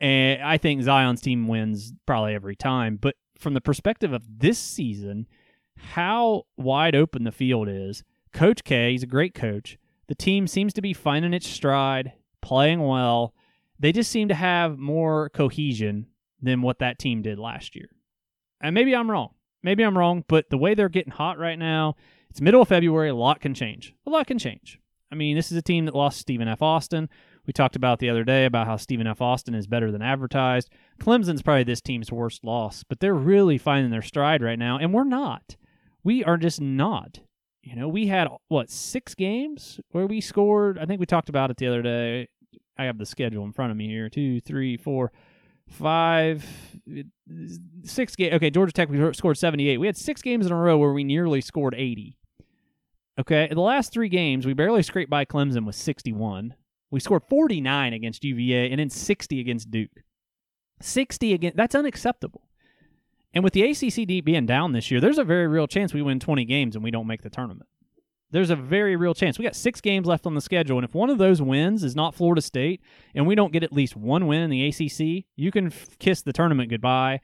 and 0.01 0.43
I 0.43 0.59
think 0.59 0.83
Zion's 0.83 1.21
team 1.21 1.49
wins 1.49 1.93
probably 2.07 2.35
every 2.35 2.57
time. 2.57 2.97
But 2.97 3.17
from 3.39 3.55
the 3.55 3.61
perspective 3.61 4.13
of 4.13 4.23
this 4.39 4.59
season, 4.59 5.27
how 5.77 6.45
wide 6.57 6.95
open 6.95 7.25
the 7.25 7.33
field 7.33 7.69
is. 7.69 8.05
Coach 8.33 8.65
K, 8.65 8.93
he's 8.93 9.03
a 9.03 9.07
great 9.07 9.35
coach. 9.35 9.79
The 10.09 10.15
team 10.15 10.47
seems 10.47 10.73
to 10.75 10.83
be 10.83 10.93
finding 10.93 11.35
its 11.35 11.49
stride, 11.49 12.13
playing 12.43 12.81
well. 12.81 13.35
They 13.81 13.93
just 13.93 14.11
seem 14.11 14.29
to 14.29 14.35
have 14.35 14.79
more 14.79 15.31
cohesion 15.31 16.07
than 16.41 16.63
what 16.63 16.79
that 16.79 16.99
team 16.99 17.23
did 17.23 17.39
last 17.39 17.75
year. 17.75 17.89
And 18.61 18.75
maybe 18.75 18.95
I'm 18.95 19.11
wrong. 19.11 19.31
Maybe 19.63 19.83
I'm 19.83 19.97
wrong, 19.97 20.25
but 20.29 20.51
the 20.51 20.59
way 20.59 20.75
they're 20.75 20.89
getting 20.89 21.13
hot 21.13 21.39
right 21.39 21.59
now, 21.59 21.97
it's 22.29 22.41
middle 22.41 22.63
of 22.63 22.69
February. 22.69 23.09
A 23.09 23.15
lot 23.15 23.41
can 23.41 23.55
change. 23.55 23.95
A 24.07 24.11
lot 24.11 24.27
can 24.27 24.39
change. 24.39 24.79
I 25.11 25.17
mean, 25.17 25.35
this 25.35 25.51
is 25.51 25.59
a 25.59 25.63
team 25.63 25.87
that 25.87 25.95
lost 25.95 26.21
Stephen 26.21 26.47
F. 26.47 26.63
Austin. 26.63 27.09
We 27.47 27.53
talked 27.53 27.75
about 27.75 27.99
the 27.99 28.11
other 28.11 28.23
day 28.23 28.45
about 28.45 28.67
how 28.67 28.77
Stephen 28.77 29.07
F. 29.07 29.21
Austin 29.21 29.55
is 29.55 29.67
better 29.67 29.91
than 29.91 30.03
advertised. 30.03 30.71
Clemson's 31.01 31.43
probably 31.43 31.65
this 31.65 31.81
team's 31.81 32.13
worst 32.13 32.45
loss, 32.45 32.85
but 32.85 33.01
they're 33.01 33.15
really 33.15 33.59
finding 33.59 33.91
their 33.91 34.03
stride 34.03 34.43
right 34.43 34.59
now, 34.59 34.79
and 34.79 34.95
we're 34.95 35.05
not. 35.05 35.57
We 36.05 36.23
are 36.23 36.37
just 36.37 36.61
not. 36.61 37.21
You 37.63 37.77
know, 37.77 37.89
we 37.89 38.07
had 38.07 38.29
what 38.49 38.71
six 38.71 39.15
games 39.15 39.81
where 39.91 40.07
we 40.07 40.21
scored. 40.21 40.79
I 40.79 40.87
think 40.87 41.01
we 41.01 41.07
talked 41.07 41.29
about 41.29 41.51
it 41.51 41.57
the 41.57 41.67
other 41.67 41.83
day. 41.83 42.29
I 42.81 42.85
have 42.85 42.97
the 42.97 43.05
schedule 43.05 43.45
in 43.45 43.53
front 43.53 43.73
of 43.73 43.77
me 43.77 43.89
here. 43.89 44.09
Two, 44.09 44.41
three, 44.41 44.79
four, 44.79 45.13
five, 45.69 46.47
six 47.85 48.17
games. 48.17 48.35
Okay, 48.37 48.49
Georgia 48.49 48.73
Tech 48.73 48.89
we 48.89 49.13
scored 49.13 49.37
78. 49.37 49.77
We 49.77 49.87
had 49.87 49.99
six 49.99 50.23
games 50.23 50.47
in 50.47 50.53
a 50.53 50.57
row 50.57 50.79
where 50.79 50.95
we 50.95 51.05
nearly 51.05 51.43
scored 51.43 51.75
80. 51.77 52.17
Okay, 53.19 53.49
the 53.49 53.61
last 53.61 53.93
three 53.93 54.09
games, 54.09 54.47
we 54.47 54.55
barely 54.55 54.83
scraped 54.83 55.11
by 55.11 55.27
Clemson 55.27 55.67
with 55.67 55.75
61. 55.75 56.55
We 56.91 57.01
scored 57.01 57.25
49 57.29 57.93
against 57.93 58.25
UVA 58.25 58.71
and 58.71 58.81
then 58.81 58.89
60 58.89 59.39
against 59.39 59.71
Duke. 59.71 60.03
60 60.81 61.35
again. 61.35 61.53
That's 61.55 61.75
unacceptable. 61.75 62.49
And 63.35 63.45
with 63.45 63.53
the 63.53 63.63
ACC 63.63 64.25
being 64.25 64.47
down 64.47 64.73
this 64.73 64.91
year, 64.91 65.03
there's 65.03 65.19
a 65.19 65.25
very 65.25 65.47
real 65.47 65.67
chance 65.67 65.93
we 65.93 66.01
win 66.01 66.19
20 66.19 66.47
games 66.47 66.77
and 66.77 66.83
we 66.83 66.91
don't 66.91 67.07
make 67.07 67.21
the 67.21 67.29
tournament. 67.29 67.69
There's 68.33 68.51
a 68.51 68.57
very 68.57 68.95
real 68.97 69.15
chance. 69.15 69.39
We 69.39 69.45
got 69.45 69.57
six 69.57 69.81
games 69.81 70.07
left 70.07 70.27
on 70.27 70.35
the 70.35 70.41
schedule, 70.41 70.79
and 70.79 70.85
if 70.85 70.95
one 70.95 71.11
of 71.11 71.19
those 71.19 71.43
wins 71.43 71.83
is 71.83 71.97
not 71.97 72.15
Florida 72.15 72.41
State, 72.41 72.81
and 73.15 73.27
we 73.27 73.35
don't 73.35 73.53
get 73.53 73.65
at 73.65 73.73
least 73.73 73.97
one 73.97 74.27
win 74.27 74.43
in 74.43 74.51
the 74.51 74.67
ACC, 74.67 75.25
you 75.37 75.51
can 75.51 75.67
f- 75.67 75.99
kiss 75.99 76.23
the 76.23 76.33
tournament 76.33 76.71
goodbye. 76.71 77.21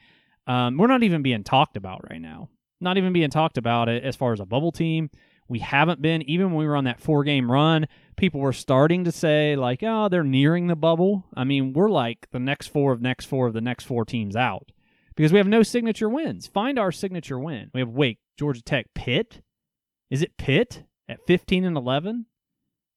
Um, 0.47 0.77
we're 0.77 0.89
not 0.89 1.03
even 1.03 1.23
being 1.23 1.45
talked 1.45 1.77
about 1.77 2.05
right 2.11 2.21
now. 2.21 2.49
Not 2.81 2.99
even 2.99 3.13
being 3.13 3.31
talked 3.31 3.57
about 3.57 3.89
it 3.89 4.05
as 4.05 4.17
far 4.17 4.33
as 4.33 4.41
a 4.41 4.47
bubble 4.47 4.73
team. 4.73 5.11
We 5.49 5.61
haven't 5.61 6.03
been, 6.03 6.23
even 6.23 6.49
when 6.49 6.57
we 6.57 6.67
were 6.67 6.77
on 6.77 6.85
that 6.85 7.01
four 7.01 7.23
game 7.23 7.51
run, 7.51 7.87
people 8.17 8.41
were 8.41 8.53
starting 8.53 9.05
to 9.05 9.13
say, 9.13 9.55
like, 9.55 9.83
oh, 9.83 10.09
they're 10.09 10.25
nearing 10.25 10.67
the 10.67 10.75
bubble. 10.75 11.25
I 11.35 11.45
mean, 11.45 11.73
we're 11.73 11.89
like 11.89 12.27
the 12.33 12.41
next 12.41 12.69
four 12.69 12.93
of 12.93 13.01
next 13.01 13.27
four 13.27 13.47
of 13.47 13.55
the 13.55 13.61
next 13.61 13.85
four 13.85 14.05
teams 14.05 14.35
out 14.35 14.73
because 15.15 15.33
we 15.33 15.39
have 15.39 15.47
no 15.47 15.63
signature 15.63 16.09
wins. 16.09 16.49
Find 16.49 16.79
our 16.79 16.91
signature 16.91 17.39
win. 17.39 17.71
We 17.73 17.81
have 17.81 17.91
Wake, 17.91 18.19
Georgia 18.37 18.63
Tech, 18.63 18.87
Pitt. 18.95 19.41
Is 20.11 20.21
it 20.23 20.37
Pitt? 20.37 20.83
At 21.09 21.27
15 21.27 21.65
and 21.65 21.77
11. 21.77 22.27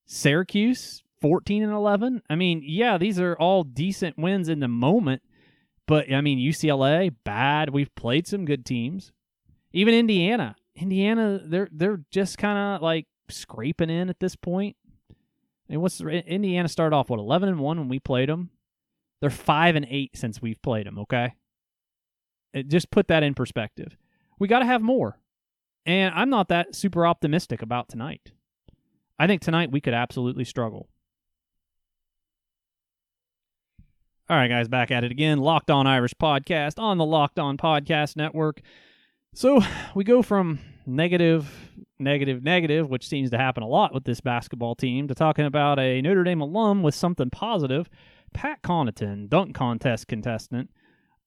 Syracuse 0.06 1.04
14 1.22 1.64
and 1.64 1.74
11. 1.74 2.24
I 2.30 2.36
mean, 2.36 2.62
yeah, 2.66 2.98
these 2.98 3.20
are 3.20 3.36
all 3.36 3.64
decent 3.64 4.18
wins 4.18 4.50
in 4.50 4.60
the 4.60 4.68
moment, 4.68 5.22
but 5.88 6.12
I 6.12 6.22
mean, 6.22 6.40
UCLA 6.40 7.14
bad. 7.24 7.70
We've 7.70 7.94
played 7.96 8.28
some 8.28 8.46
good 8.46 8.66
teams. 8.66 9.12
Even 9.74 9.94
Indiana. 9.94 10.56
Indiana, 10.76 11.42
they're 11.44 11.68
they're 11.72 12.02
just 12.12 12.38
kind 12.38 12.58
of 12.58 12.82
like 12.82 13.06
scraping 13.30 13.90
in 13.90 14.10
at 14.10 14.20
this 14.20 14.36
point. 14.36 14.76
What's 15.68 16.02
Indiana 16.02 16.68
started 16.68 16.96
off 16.96 17.10
what 17.10 17.20
11 17.20 17.50
and 17.50 17.60
1 17.60 17.78
when 17.78 17.90
we 17.90 18.00
played 18.00 18.30
them. 18.30 18.50
They're 19.22 19.30
5 19.30 19.76
and 19.76 19.86
8 19.88 20.12
since 20.16 20.42
we've 20.42 20.62
played 20.62 20.88
them, 20.88 20.98
okay? 21.00 21.36
It, 22.54 22.70
just 22.70 22.90
put 22.90 23.08
that 23.10 23.22
in 23.22 23.36
perspective. 23.36 23.96
We 24.40 24.48
got 24.48 24.60
to 24.60 24.66
have 24.66 24.82
more. 24.82 25.20
And 25.86 26.14
I'm 26.14 26.30
not 26.30 26.50
that 26.50 26.76
super 26.76 27.06
optimistic 27.08 27.62
about 27.62 27.90
tonight. 27.90 28.32
I 29.18 29.28
think 29.28 29.42
tonight 29.42 29.72
we 29.72 29.82
could 29.82 29.94
absolutely 29.94 30.46
struggle. 30.46 30.88
All 34.30 34.38
right, 34.38 34.48
guys, 34.48 34.68
back 34.68 34.92
at 34.92 35.04
it 35.04 35.12
again. 35.12 35.40
Locked 35.40 35.72
On 35.72 35.88
Irish 35.88 36.14
podcast 36.14 36.78
on 36.78 37.00
the 37.00 37.06
Locked 37.06 37.40
On 37.40 37.58
Podcast 37.58 38.16
Network. 38.16 38.62
So 39.34 39.62
we 39.96 40.04
go 40.04 40.22
from 40.22 40.60
negative, 40.86 41.72
negative, 41.98 42.44
negative, 42.44 42.90
which 42.90 43.08
seems 43.08 43.32
to 43.32 43.38
happen 43.38 43.64
a 43.64 43.68
lot 43.68 43.94
with 43.94 44.04
this 44.04 44.22
basketball 44.22 44.76
team, 44.76 45.08
to 45.08 45.16
talking 45.16 45.46
about 45.46 45.80
a 45.80 46.02
Notre 46.02 46.24
Dame 46.24 46.42
alum 46.42 46.84
with 46.84 46.94
something 46.96 47.30
positive. 47.30 47.90
Pat 48.34 48.62
Connaughton, 48.62 49.28
dunk 49.30 49.56
contest 49.56 50.08
contestant. 50.08 50.70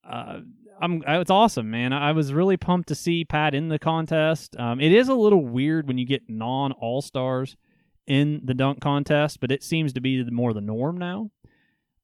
Uh, 0.07 0.39
I'm, 0.81 1.03
it's 1.07 1.31
awesome, 1.31 1.69
man. 1.69 1.93
I 1.93 2.11
was 2.11 2.33
really 2.33 2.57
pumped 2.57 2.89
to 2.89 2.95
see 2.95 3.23
Pat 3.23 3.53
in 3.53 3.69
the 3.69 3.79
contest. 3.79 4.55
Um, 4.59 4.81
it 4.81 4.91
is 4.91 5.07
a 5.07 5.13
little 5.13 5.45
weird 5.45 5.87
when 5.87 5.97
you 5.97 6.05
get 6.05 6.23
non 6.27 6.71
All 6.73 7.01
Stars 7.01 7.55
in 8.05 8.41
the 8.43 8.53
dunk 8.53 8.81
contest, 8.81 9.39
but 9.39 9.51
it 9.51 9.63
seems 9.63 9.93
to 9.93 10.01
be 10.01 10.23
more 10.29 10.53
the 10.53 10.61
norm 10.61 10.97
now. 10.97 11.31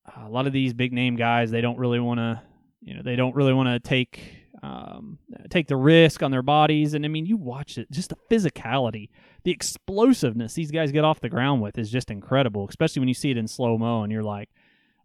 Uh, 0.05 0.27
a 0.27 0.29
lot 0.29 0.47
of 0.47 0.53
these 0.53 0.73
big 0.73 0.93
name 0.93 1.15
guys, 1.15 1.51
they 1.51 1.61
don't 1.61 1.77
really 1.77 1.99
want 1.99 2.19
to, 2.19 2.41
you 2.81 2.95
know, 2.95 3.01
they 3.03 3.15
don't 3.15 3.35
really 3.35 3.53
want 3.53 3.67
to 3.67 3.79
take 3.87 4.39
um, 4.61 5.19
take 5.49 5.67
the 5.67 5.77
risk 5.77 6.21
on 6.21 6.31
their 6.31 6.41
bodies. 6.41 6.93
And 6.93 7.05
I 7.05 7.07
mean, 7.07 7.25
you 7.25 7.37
watch 7.37 7.77
it, 7.77 7.89
just 7.91 8.09
the 8.09 8.17
physicality, 8.29 9.09
the 9.43 9.51
explosiveness 9.51 10.53
these 10.53 10.71
guys 10.71 10.91
get 10.91 11.05
off 11.05 11.21
the 11.21 11.29
ground 11.29 11.61
with 11.61 11.77
is 11.77 11.89
just 11.89 12.11
incredible, 12.11 12.67
especially 12.67 12.99
when 12.99 13.07
you 13.07 13.13
see 13.13 13.31
it 13.31 13.37
in 13.37 13.47
slow 13.47 13.77
mo 13.77 14.03
and 14.03 14.11
you're 14.11 14.23
like, 14.23 14.49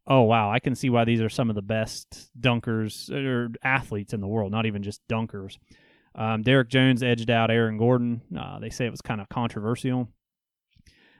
oh, 0.06 0.22
wow, 0.22 0.50
I 0.50 0.58
can 0.58 0.74
see 0.74 0.90
why 0.90 1.04
these 1.04 1.20
are 1.20 1.28
some 1.28 1.48
of 1.48 1.56
the 1.56 1.62
best 1.62 2.30
dunkers 2.38 3.10
or 3.10 3.50
athletes 3.62 4.12
in 4.12 4.20
the 4.20 4.26
world, 4.26 4.52
not 4.52 4.66
even 4.66 4.82
just 4.82 5.00
dunkers. 5.08 5.58
Um, 6.14 6.42
Derrick 6.42 6.68
Jones 6.68 7.02
edged 7.02 7.30
out 7.30 7.50
Aaron 7.50 7.78
Gordon. 7.78 8.20
Uh, 8.38 8.58
they 8.58 8.70
say 8.70 8.86
it 8.86 8.90
was 8.90 9.00
kind 9.00 9.20
of 9.20 9.28
controversial. 9.28 10.08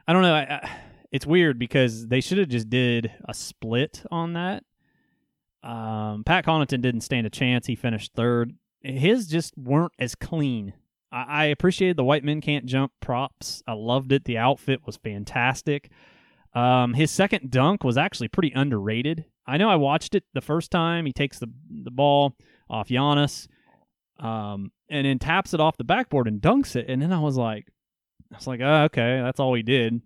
I 0.06 0.12
don't 0.12 0.22
know. 0.22 0.34
I, 0.34 0.42
I, 0.42 0.70
it's 1.10 1.26
weird 1.26 1.58
because 1.58 2.06
they 2.06 2.20
should 2.20 2.38
have 2.38 2.48
just 2.48 2.68
did 2.68 3.10
a 3.28 3.34
split 3.34 4.02
on 4.10 4.34
that 4.34 4.64
um, 5.64 6.24
Pat 6.24 6.44
Connaughton 6.44 6.82
didn't 6.82 7.00
stand 7.00 7.26
a 7.26 7.30
chance. 7.30 7.66
He 7.66 7.74
finished 7.74 8.12
third. 8.14 8.52
His 8.82 9.26
just 9.26 9.56
weren't 9.56 9.94
as 9.98 10.14
clean. 10.14 10.74
I, 11.10 11.24
I 11.26 11.44
appreciated 11.46 11.96
the 11.96 12.04
white 12.04 12.22
men 12.22 12.42
can't 12.42 12.66
jump 12.66 12.92
props. 13.00 13.62
I 13.66 13.72
loved 13.72 14.12
it. 14.12 14.24
The 14.24 14.38
outfit 14.38 14.80
was 14.84 14.98
fantastic. 14.98 15.90
Um, 16.54 16.94
his 16.94 17.10
second 17.10 17.50
dunk 17.50 17.82
was 17.82 17.96
actually 17.96 18.28
pretty 18.28 18.52
underrated. 18.54 19.24
I 19.46 19.56
know 19.56 19.68
I 19.68 19.76
watched 19.76 20.14
it 20.14 20.24
the 20.32 20.40
first 20.40 20.70
time. 20.70 21.06
He 21.06 21.12
takes 21.12 21.38
the 21.38 21.50
the 21.70 21.90
ball 21.90 22.36
off 22.70 22.88
Giannis, 22.88 23.48
um, 24.18 24.70
and 24.88 25.06
then 25.06 25.18
taps 25.18 25.52
it 25.52 25.60
off 25.60 25.76
the 25.76 25.84
backboard 25.84 26.28
and 26.28 26.40
dunks 26.40 26.76
it. 26.76 26.86
And 26.88 27.02
then 27.02 27.12
I 27.12 27.18
was 27.18 27.36
like, 27.36 27.66
I 28.32 28.36
was 28.36 28.46
like, 28.46 28.60
oh, 28.62 28.84
okay, 28.84 29.20
that's 29.22 29.40
all 29.40 29.54
he 29.54 29.62
did. 29.62 30.00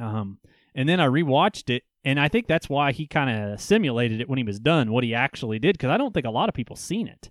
Um, 0.00 0.38
and 0.74 0.88
then 0.88 1.00
I 1.00 1.06
rewatched 1.06 1.70
it, 1.70 1.82
and 2.04 2.18
I 2.18 2.28
think 2.28 2.46
that's 2.46 2.68
why 2.68 2.92
he 2.92 3.06
kind 3.06 3.30
of 3.30 3.60
simulated 3.60 4.20
it 4.20 4.28
when 4.28 4.38
he 4.38 4.44
was 4.44 4.60
done, 4.60 4.90
what 4.92 5.04
he 5.04 5.14
actually 5.14 5.58
did, 5.58 5.74
because 5.76 5.90
I 5.90 5.96
don't 5.96 6.14
think 6.14 6.26
a 6.26 6.30
lot 6.30 6.48
of 6.48 6.54
people 6.54 6.76
seen 6.76 7.08
it. 7.08 7.30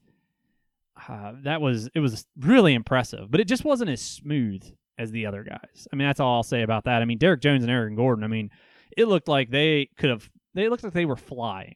Uh, 1.08 1.34
that 1.44 1.62
was 1.62 1.90
it 1.94 2.00
was 2.00 2.26
really 2.40 2.74
impressive, 2.74 3.30
but 3.32 3.40
it 3.40 3.48
just 3.48 3.64
wasn't 3.64 3.90
as 3.90 4.02
smooth 4.02 4.64
as 4.98 5.12
the 5.12 5.26
other 5.26 5.44
guys. 5.44 5.88
I 5.92 5.96
mean, 5.96 6.08
that's 6.08 6.20
all 6.20 6.36
I'll 6.36 6.44
say 6.44 6.64
about 6.64 6.86
that. 6.86 7.02
I 7.02 7.06
mean, 7.06 7.18
Derrick 7.18 7.42
Jones 7.42 7.64
and 7.64 7.72
Aaron 7.72 7.96
Gordon. 7.96 8.24
I 8.24 8.28
mean, 8.28 8.50
it 8.96 9.08
looked 9.08 9.28
like 9.28 9.50
they 9.50 9.90
could 9.98 10.10
have. 10.10 10.30
They 10.54 10.70
looked 10.70 10.84
like 10.84 10.94
they 10.94 11.06
were 11.06 11.16
flying. 11.16 11.76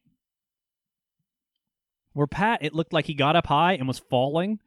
Where 2.13 2.27
Pat, 2.27 2.63
it 2.63 2.73
looked 2.73 2.93
like 2.93 3.05
he 3.05 3.13
got 3.13 3.35
up 3.35 3.47
high 3.47 3.73
and 3.73 3.87
was 3.87 3.99
falling, 3.99 4.59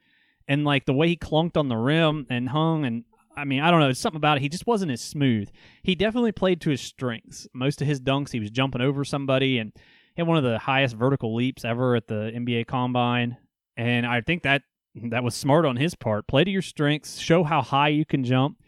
and 0.48 0.64
like 0.64 0.86
the 0.86 0.94
way 0.94 1.08
he 1.08 1.16
clunked 1.16 1.56
on 1.56 1.68
the 1.68 1.76
rim 1.76 2.26
and 2.30 2.48
hung, 2.48 2.84
and 2.84 3.04
I 3.36 3.44
mean, 3.44 3.60
I 3.60 3.70
don't 3.70 3.80
know. 3.80 3.88
It's 3.88 4.00
something 4.00 4.16
about 4.16 4.38
it. 4.38 4.42
He 4.42 4.48
just 4.48 4.66
wasn't 4.66 4.92
as 4.92 5.00
smooth. 5.00 5.50
He 5.82 5.94
definitely 5.94 6.32
played 6.32 6.60
to 6.62 6.70
his 6.70 6.80
strengths. 6.80 7.48
Most 7.52 7.82
of 7.82 7.88
his 7.88 8.00
dunks, 8.00 8.30
he 8.30 8.40
was 8.40 8.50
jumping 8.50 8.80
over 8.80 9.04
somebody 9.04 9.58
and 9.58 9.72
had 10.16 10.26
one 10.26 10.38
of 10.38 10.44
the 10.44 10.58
highest 10.58 10.94
vertical 10.94 11.34
leaps 11.34 11.64
ever 11.64 11.96
at 11.96 12.06
the 12.06 12.30
NBA 12.34 12.66
Combine. 12.66 13.36
And 13.76 14.06
I 14.06 14.20
think 14.20 14.44
that 14.44 14.62
that 14.94 15.24
was 15.24 15.34
smart 15.34 15.64
on 15.64 15.76
his 15.76 15.94
part. 15.94 16.26
Play 16.26 16.44
to 16.44 16.50
your 16.50 16.62
strengths. 16.62 17.18
Show 17.18 17.44
how 17.44 17.62
high 17.62 17.88
you 17.88 18.04
can 18.04 18.24
jump. 18.24 18.58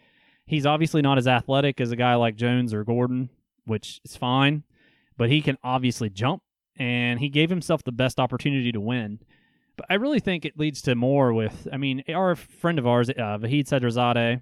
He's 0.45 0.65
obviously 0.65 1.01
not 1.01 1.17
as 1.17 1.27
athletic 1.27 1.81
as 1.81 1.91
a 1.91 1.95
guy 1.95 2.15
like 2.15 2.35
Jones 2.35 2.73
or 2.73 2.83
Gordon, 2.83 3.29
which 3.65 3.99
is 4.05 4.15
fine, 4.15 4.63
but 5.17 5.29
he 5.29 5.41
can 5.41 5.57
obviously 5.63 6.09
jump. 6.09 6.41
And 6.77 7.19
he 7.19 7.29
gave 7.29 7.49
himself 7.49 7.83
the 7.83 7.91
best 7.91 8.19
opportunity 8.19 8.71
to 8.71 8.79
win. 8.79 9.19
But 9.75 9.87
I 9.89 9.95
really 9.95 10.19
think 10.19 10.45
it 10.45 10.59
leads 10.59 10.81
to 10.83 10.95
more 10.95 11.33
with, 11.33 11.67
I 11.71 11.77
mean, 11.77 12.03
our 12.09 12.35
friend 12.35 12.77
of 12.79 12.85
ours, 12.85 13.09
uh, 13.09 13.37
Vahid 13.37 13.67
Sadrzadeh, 13.67 14.41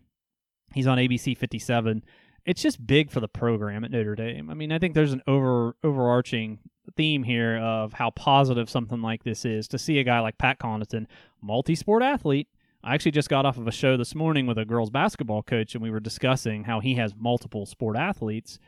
He's 0.76 0.88
on 0.88 0.98
ABC 0.98 1.38
57. 1.38 2.04
It's 2.46 2.62
just 2.62 2.86
big 2.86 3.10
for 3.10 3.22
the 3.22 3.30
program 3.30 3.84
at 3.86 3.92
Notre 3.92 4.16
Dame. 4.16 4.50
I 4.50 4.54
mean, 4.54 4.72
I 4.72 4.78
think 4.78 4.94
there's 4.94 5.14
an 5.14 5.22
over 5.26 5.76
overarching 5.84 6.60
theme 6.92 7.24
here 7.24 7.58
of 7.58 7.94
how 7.94 8.12
positive 8.12 8.70
something 8.70 9.02
like 9.02 9.24
this 9.24 9.46
is 9.46 9.68
to 9.70 9.78
see 9.78 10.00
a 10.00 10.04
guy 10.04 10.20
like 10.20 10.38
Pat 10.38 10.60
Connaughton, 10.60 11.08
multi-sport 11.42 12.04
athlete. 12.04 12.48
I 12.84 12.94
actually 12.94 13.12
just 13.12 13.30
got 13.30 13.46
off 13.46 13.58
of 13.58 13.68
a 13.68 13.72
show 13.72 13.98
this 13.98 14.14
morning 14.14 14.46
with 14.46 14.58
a 14.58 14.66
girls 14.66 14.90
basketball 14.90 15.44
coach, 15.44 15.74
and 15.74 15.84
we 15.84 15.90
were 15.90 16.00
discussing 16.00 16.64
how 16.64 16.80
he 16.80 16.96
has 16.96 17.14
multiple 17.18 17.66
sport 17.66 17.98
athletes 17.98 18.60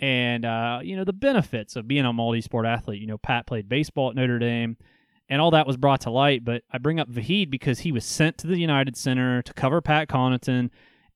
and 0.00 0.44
uh, 0.44 0.80
you 0.82 0.96
know 0.96 1.04
the 1.04 1.12
benefits 1.12 1.76
of 1.76 1.86
being 1.86 2.04
a 2.04 2.12
multi-sport 2.12 2.66
athlete. 2.66 3.00
You 3.00 3.06
know, 3.06 3.18
Pat 3.18 3.46
played 3.46 3.68
baseball 3.68 4.10
at 4.10 4.16
Notre 4.16 4.38
Dame, 4.38 4.76
and 5.28 5.40
all 5.40 5.52
that 5.52 5.66
was 5.66 5.76
brought 5.76 6.00
to 6.02 6.10
light. 6.10 6.44
But 6.44 6.62
I 6.72 6.78
bring 6.78 6.98
up 6.98 7.08
Vahid 7.08 7.50
because 7.50 7.80
he 7.80 7.92
was 7.92 8.04
sent 8.04 8.38
to 8.38 8.46
the 8.46 8.58
United 8.58 8.96
Center 8.96 9.42
to 9.42 9.52
cover 9.52 9.80
Pat 9.80 10.08
Connaughton 10.08 10.70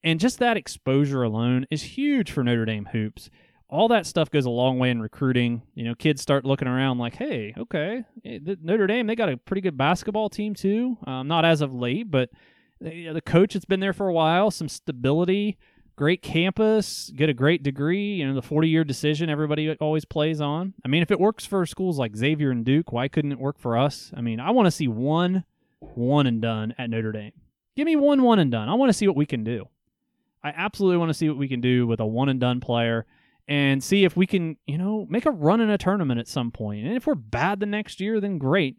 and 0.06 0.20
just 0.20 0.38
that 0.38 0.56
exposure 0.56 1.24
alone 1.24 1.66
is 1.68 1.82
huge 1.82 2.30
for 2.30 2.44
Notre 2.44 2.64
Dame 2.64 2.88
hoops. 2.92 3.28
All 3.68 3.88
that 3.88 4.06
stuff 4.06 4.30
goes 4.30 4.46
a 4.46 4.50
long 4.50 4.78
way 4.78 4.90
in 4.90 5.00
recruiting. 5.00 5.62
You 5.74 5.84
know, 5.84 5.94
kids 5.94 6.22
start 6.22 6.44
looking 6.44 6.68
around 6.68 6.98
like, 6.98 7.16
hey, 7.16 7.52
okay, 7.58 8.04
eh, 8.24 8.38
Notre 8.62 8.86
Dame, 8.86 9.06
they 9.06 9.16
got 9.16 9.28
a 9.28 9.36
pretty 9.36 9.60
good 9.60 9.76
basketball 9.76 10.30
team 10.30 10.54
too. 10.54 10.96
Um, 11.06 11.26
not 11.26 11.44
as 11.44 11.60
of 11.60 11.74
late, 11.74 12.10
but 12.10 12.30
the 12.80 13.22
coach 13.24 13.54
has 13.54 13.64
been 13.64 13.80
there 13.80 13.92
for 13.92 14.08
a 14.08 14.12
while, 14.12 14.50
some 14.50 14.68
stability, 14.68 15.58
great 15.96 16.22
campus, 16.22 17.10
get 17.16 17.28
a 17.28 17.34
great 17.34 17.62
degree. 17.62 18.14
You 18.14 18.28
know, 18.28 18.34
the 18.34 18.42
40 18.42 18.68
year 18.68 18.84
decision 18.84 19.30
everybody 19.30 19.74
always 19.80 20.04
plays 20.04 20.40
on. 20.40 20.74
I 20.84 20.88
mean, 20.88 21.02
if 21.02 21.10
it 21.10 21.18
works 21.18 21.44
for 21.44 21.64
schools 21.66 21.98
like 21.98 22.16
Xavier 22.16 22.50
and 22.50 22.64
Duke, 22.64 22.92
why 22.92 23.08
couldn't 23.08 23.32
it 23.32 23.38
work 23.38 23.58
for 23.58 23.76
us? 23.76 24.12
I 24.16 24.20
mean, 24.20 24.40
I 24.40 24.50
want 24.50 24.66
to 24.66 24.70
see 24.70 24.88
one 24.88 25.44
one 25.80 26.26
and 26.26 26.40
done 26.40 26.74
at 26.78 26.90
Notre 26.90 27.12
Dame. 27.12 27.32
Give 27.74 27.86
me 27.86 27.96
one 27.96 28.22
one 28.22 28.38
and 28.38 28.50
done. 28.50 28.68
I 28.68 28.74
want 28.74 28.90
to 28.90 28.94
see 28.94 29.08
what 29.08 29.16
we 29.16 29.26
can 29.26 29.44
do. 29.44 29.68
I 30.42 30.50
absolutely 30.50 30.98
want 30.98 31.10
to 31.10 31.14
see 31.14 31.28
what 31.28 31.38
we 31.38 31.48
can 31.48 31.60
do 31.60 31.86
with 31.86 32.00
a 32.00 32.06
one 32.06 32.28
and 32.28 32.38
done 32.38 32.60
player 32.60 33.06
and 33.48 33.82
see 33.82 34.04
if 34.04 34.16
we 34.16 34.26
can, 34.26 34.56
you 34.66 34.78
know, 34.78 35.06
make 35.08 35.26
a 35.26 35.30
run 35.30 35.60
in 35.60 35.70
a 35.70 35.78
tournament 35.78 36.20
at 36.20 36.28
some 36.28 36.50
point. 36.50 36.86
And 36.86 36.96
if 36.96 37.06
we're 37.06 37.14
bad 37.14 37.60
the 37.60 37.66
next 37.66 38.00
year, 38.00 38.20
then 38.20 38.38
great. 38.38 38.76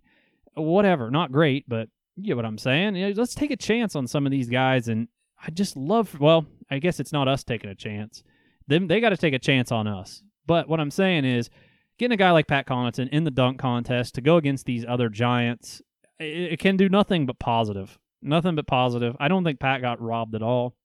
Whatever, 0.56 1.10
not 1.12 1.32
great, 1.32 1.66
but 1.68 1.90
you 2.16 2.26
get 2.26 2.36
what 2.36 2.46
I'm 2.46 2.58
saying. 2.58 2.96
You 2.96 3.08
know, 3.08 3.14
let's 3.16 3.36
take 3.36 3.52
a 3.52 3.58
chance 3.58 3.96
on 3.96 4.08
some 4.08 4.26
of 4.26 4.32
these 4.32 4.50
guys. 4.50 4.88
And 4.88 5.08
I 5.42 5.52
just 5.52 5.78
love, 5.78 6.20
well, 6.20 6.46
I 6.70 6.80
guess 6.80 7.00
it's 7.00 7.14
not 7.14 7.28
us 7.28 7.44
taking 7.44 7.70
a 7.70 7.76
chance. 7.76 8.24
Them, 8.68 8.88
they 8.88 9.00
got 9.00 9.10
to 9.10 9.18
take 9.18 9.34
a 9.34 9.40
chance 9.40 9.72
on 9.72 9.88
us. 9.88 10.22
But 10.46 10.68
what 10.68 10.80
I'm 10.80 10.92
saying 10.92 11.26
is, 11.26 11.50
getting 11.98 12.14
a 12.14 12.18
guy 12.18 12.32
like 12.32 12.48
Pat 12.48 12.68
Connaughton 12.68 13.10
in 13.10 13.24
the 13.24 13.32
dunk 13.32 13.60
contest 13.60 14.16
to 14.16 14.22
go 14.22 14.38
against 14.38 14.66
these 14.66 14.86
other 14.86 15.10
giants, 15.10 15.82
it, 16.20 16.54
it 16.54 16.60
can 16.60 16.76
do 16.76 16.90
nothing 16.90 17.26
but 17.26 17.40
positive. 17.40 17.98
Nothing 18.22 18.56
but 18.56 18.68
positive. 18.68 19.16
I 19.20 19.28
don't 19.28 19.44
think 19.44 19.60
Pat 19.60 19.82
got 19.82 20.02
robbed 20.02 20.36
at 20.36 20.42
all. 20.42 20.76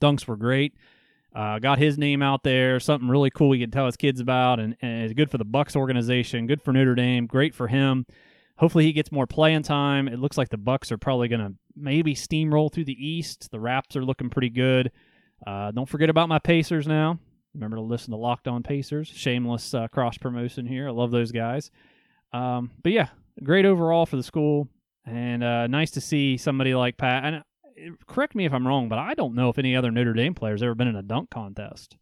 Dunks 0.00 0.26
were 0.26 0.36
great. 0.36 0.74
Uh, 1.36 1.58
got 1.58 1.78
his 1.78 1.98
name 1.98 2.22
out 2.22 2.42
there, 2.44 2.80
something 2.80 3.10
really 3.10 3.28
cool 3.28 3.52
he 3.52 3.60
could 3.60 3.72
tell 3.72 3.84
his 3.84 3.98
kids 3.98 4.20
about, 4.20 4.58
and, 4.58 4.74
and 4.80 5.02
it's 5.02 5.12
good 5.12 5.30
for 5.30 5.36
the 5.36 5.44
Bucks 5.44 5.76
organization, 5.76 6.46
good 6.46 6.62
for 6.62 6.72
Notre 6.72 6.94
Dame, 6.94 7.26
great 7.26 7.54
for 7.54 7.68
him. 7.68 8.06
Hopefully 8.56 8.84
he 8.84 8.94
gets 8.94 9.12
more 9.12 9.26
playing 9.26 9.62
time. 9.62 10.08
It 10.08 10.18
looks 10.18 10.38
like 10.38 10.48
the 10.48 10.56
Bucks 10.56 10.90
are 10.90 10.96
probably 10.96 11.28
going 11.28 11.42
to 11.42 11.52
maybe 11.76 12.14
steamroll 12.14 12.72
through 12.72 12.86
the 12.86 13.06
East. 13.06 13.50
The 13.50 13.60
Raps 13.60 13.96
are 13.96 14.04
looking 14.04 14.30
pretty 14.30 14.48
good. 14.48 14.90
Uh, 15.46 15.72
don't 15.72 15.88
forget 15.88 16.08
about 16.08 16.30
my 16.30 16.38
Pacers 16.38 16.86
now. 16.86 17.18
Remember 17.52 17.76
to 17.76 17.82
listen 17.82 18.12
to 18.12 18.16
Locked 18.16 18.48
On 18.48 18.62
Pacers. 18.62 19.08
Shameless 19.08 19.74
uh, 19.74 19.88
cross 19.88 20.16
promotion 20.16 20.64
here. 20.64 20.88
I 20.88 20.92
love 20.92 21.10
those 21.10 21.32
guys. 21.32 21.70
Um, 22.32 22.70
but 22.82 22.92
yeah, 22.92 23.08
great 23.42 23.66
overall 23.66 24.06
for 24.06 24.16
the 24.16 24.22
school, 24.22 24.68
and 25.04 25.44
uh, 25.44 25.66
nice 25.66 25.90
to 25.92 26.00
see 26.00 26.38
somebody 26.38 26.74
like 26.74 26.96
Pat. 26.96 27.24
And 27.24 27.42
correct 28.06 28.34
me 28.34 28.44
if 28.44 28.52
I'm 28.52 28.66
wrong, 28.66 28.88
but 28.88 28.98
I 28.98 29.14
don't 29.14 29.34
know 29.34 29.48
if 29.48 29.58
any 29.58 29.76
other 29.76 29.90
Notre 29.90 30.12
Dame 30.12 30.34
players 30.34 30.62
ever 30.62 30.74
been 30.74 30.88
in 30.88 30.96
a 30.96 31.02
dunk 31.02 31.30
contest. 31.30 31.96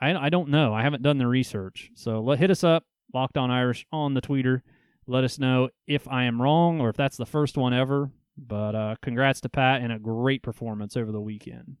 I, 0.00 0.14
I 0.14 0.28
don't 0.30 0.48
know. 0.48 0.72
I 0.72 0.82
haven't 0.82 1.02
done 1.02 1.18
the 1.18 1.26
research. 1.26 1.90
So 1.94 2.20
let 2.20 2.38
hit 2.38 2.50
us 2.50 2.64
up, 2.64 2.84
Locked 3.12 3.36
On 3.36 3.50
Irish 3.50 3.86
on 3.92 4.14
the 4.14 4.20
Twitter. 4.20 4.62
Let 5.06 5.24
us 5.24 5.38
know 5.38 5.70
if 5.86 6.08
I 6.08 6.24
am 6.24 6.40
wrong 6.40 6.80
or 6.80 6.88
if 6.88 6.96
that's 6.96 7.16
the 7.16 7.26
first 7.26 7.56
one 7.56 7.74
ever. 7.74 8.10
But 8.38 8.74
uh, 8.74 8.96
congrats 9.02 9.40
to 9.42 9.48
Pat 9.48 9.82
and 9.82 9.92
a 9.92 9.98
great 9.98 10.42
performance 10.42 10.96
over 10.96 11.12
the 11.12 11.20
weekend. 11.20 11.76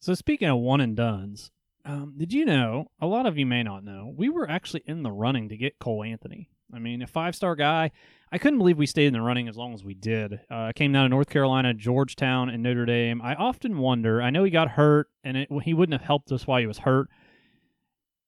So 0.00 0.14
speaking 0.14 0.48
of 0.48 0.58
one 0.58 0.80
and 0.80 0.96
duns, 0.96 1.50
um, 1.84 2.14
did 2.16 2.32
you 2.32 2.46
know? 2.46 2.86
A 3.00 3.06
lot 3.06 3.26
of 3.26 3.36
you 3.36 3.44
may 3.44 3.62
not 3.62 3.84
know. 3.84 4.12
We 4.16 4.30
were 4.30 4.48
actually 4.48 4.82
in 4.86 5.02
the 5.02 5.12
running 5.12 5.50
to 5.50 5.56
get 5.56 5.78
Cole 5.78 6.04
Anthony. 6.04 6.48
I 6.74 6.78
mean, 6.78 7.02
a 7.02 7.06
five 7.06 7.34
star 7.34 7.54
guy. 7.56 7.90
I 8.32 8.38
couldn't 8.38 8.58
believe 8.58 8.78
we 8.78 8.86
stayed 8.86 9.06
in 9.06 9.12
the 9.12 9.20
running 9.20 9.48
as 9.48 9.56
long 9.56 9.74
as 9.74 9.82
we 9.82 9.94
did. 9.94 10.40
Uh, 10.48 10.70
came 10.74 10.92
down 10.92 11.04
to 11.04 11.08
North 11.08 11.28
Carolina, 11.28 11.74
Georgetown, 11.74 12.48
and 12.48 12.62
Notre 12.62 12.86
Dame. 12.86 13.20
I 13.22 13.34
often 13.34 13.78
wonder. 13.78 14.22
I 14.22 14.30
know 14.30 14.44
he 14.44 14.50
got 14.50 14.68
hurt, 14.70 15.08
and 15.24 15.36
it, 15.36 15.48
he 15.64 15.74
wouldn't 15.74 16.00
have 16.00 16.06
helped 16.06 16.30
us 16.30 16.46
while 16.46 16.60
he 16.60 16.66
was 16.66 16.78
hurt. 16.78 17.08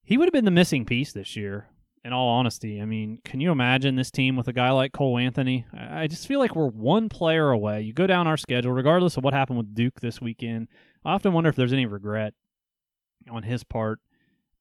He 0.02 0.18
would 0.18 0.26
have 0.26 0.32
been 0.32 0.44
the 0.44 0.50
missing 0.50 0.84
piece 0.84 1.12
this 1.12 1.36
year. 1.36 1.68
in 2.04 2.12
all 2.12 2.28
honesty. 2.28 2.80
I 2.80 2.84
mean, 2.84 3.20
can 3.24 3.40
you 3.40 3.52
imagine 3.52 3.94
this 3.94 4.10
team 4.10 4.34
with 4.36 4.48
a 4.48 4.52
guy 4.52 4.70
like 4.70 4.92
Cole 4.92 5.18
Anthony? 5.18 5.66
I 5.72 6.08
just 6.08 6.26
feel 6.26 6.40
like 6.40 6.56
we're 6.56 6.66
one 6.66 7.08
player 7.08 7.50
away. 7.50 7.82
You 7.82 7.92
go 7.92 8.06
down 8.06 8.26
our 8.26 8.36
schedule, 8.36 8.72
regardless 8.72 9.16
of 9.16 9.24
what 9.24 9.34
happened 9.34 9.58
with 9.58 9.74
Duke 9.74 10.00
this 10.00 10.20
weekend. 10.20 10.68
I 11.04 11.12
often 11.12 11.32
wonder 11.32 11.48
if 11.50 11.56
there's 11.56 11.72
any 11.72 11.86
regret 11.86 12.34
on 13.30 13.44
his 13.44 13.62
part. 13.62 14.00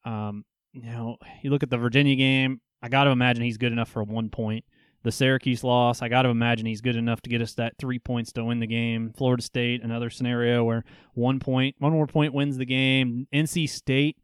Um, 0.05 0.45
you 0.71 0.83
know, 0.83 1.17
you 1.41 1.49
look 1.49 1.63
at 1.63 1.69
the 1.69 1.77
Virginia 1.77 2.15
game. 2.15 2.61
I 2.81 2.89
got 2.89 3.05
to 3.05 3.11
imagine 3.11 3.43
he's 3.43 3.57
good 3.57 3.71
enough 3.71 3.89
for 3.89 4.03
one 4.03 4.29
point. 4.29 4.65
The 5.03 5.11
Syracuse 5.11 5.63
loss, 5.63 6.01
I 6.01 6.09
got 6.09 6.23
to 6.23 6.29
imagine 6.29 6.67
he's 6.67 6.81
good 6.81 6.95
enough 6.95 7.21
to 7.21 7.29
get 7.29 7.41
us 7.41 7.55
that 7.55 7.77
three 7.79 7.97
points 7.97 8.31
to 8.33 8.43
win 8.43 8.59
the 8.59 8.67
game. 8.67 9.11
Florida 9.17 9.41
State, 9.41 9.83
another 9.83 10.11
scenario 10.11 10.63
where 10.63 10.83
one 11.13 11.39
point, 11.39 11.75
one 11.79 11.91
more 11.91 12.05
point 12.05 12.33
wins 12.33 12.57
the 12.57 12.65
game. 12.65 13.27
NC 13.33 13.67
State, 13.67 14.17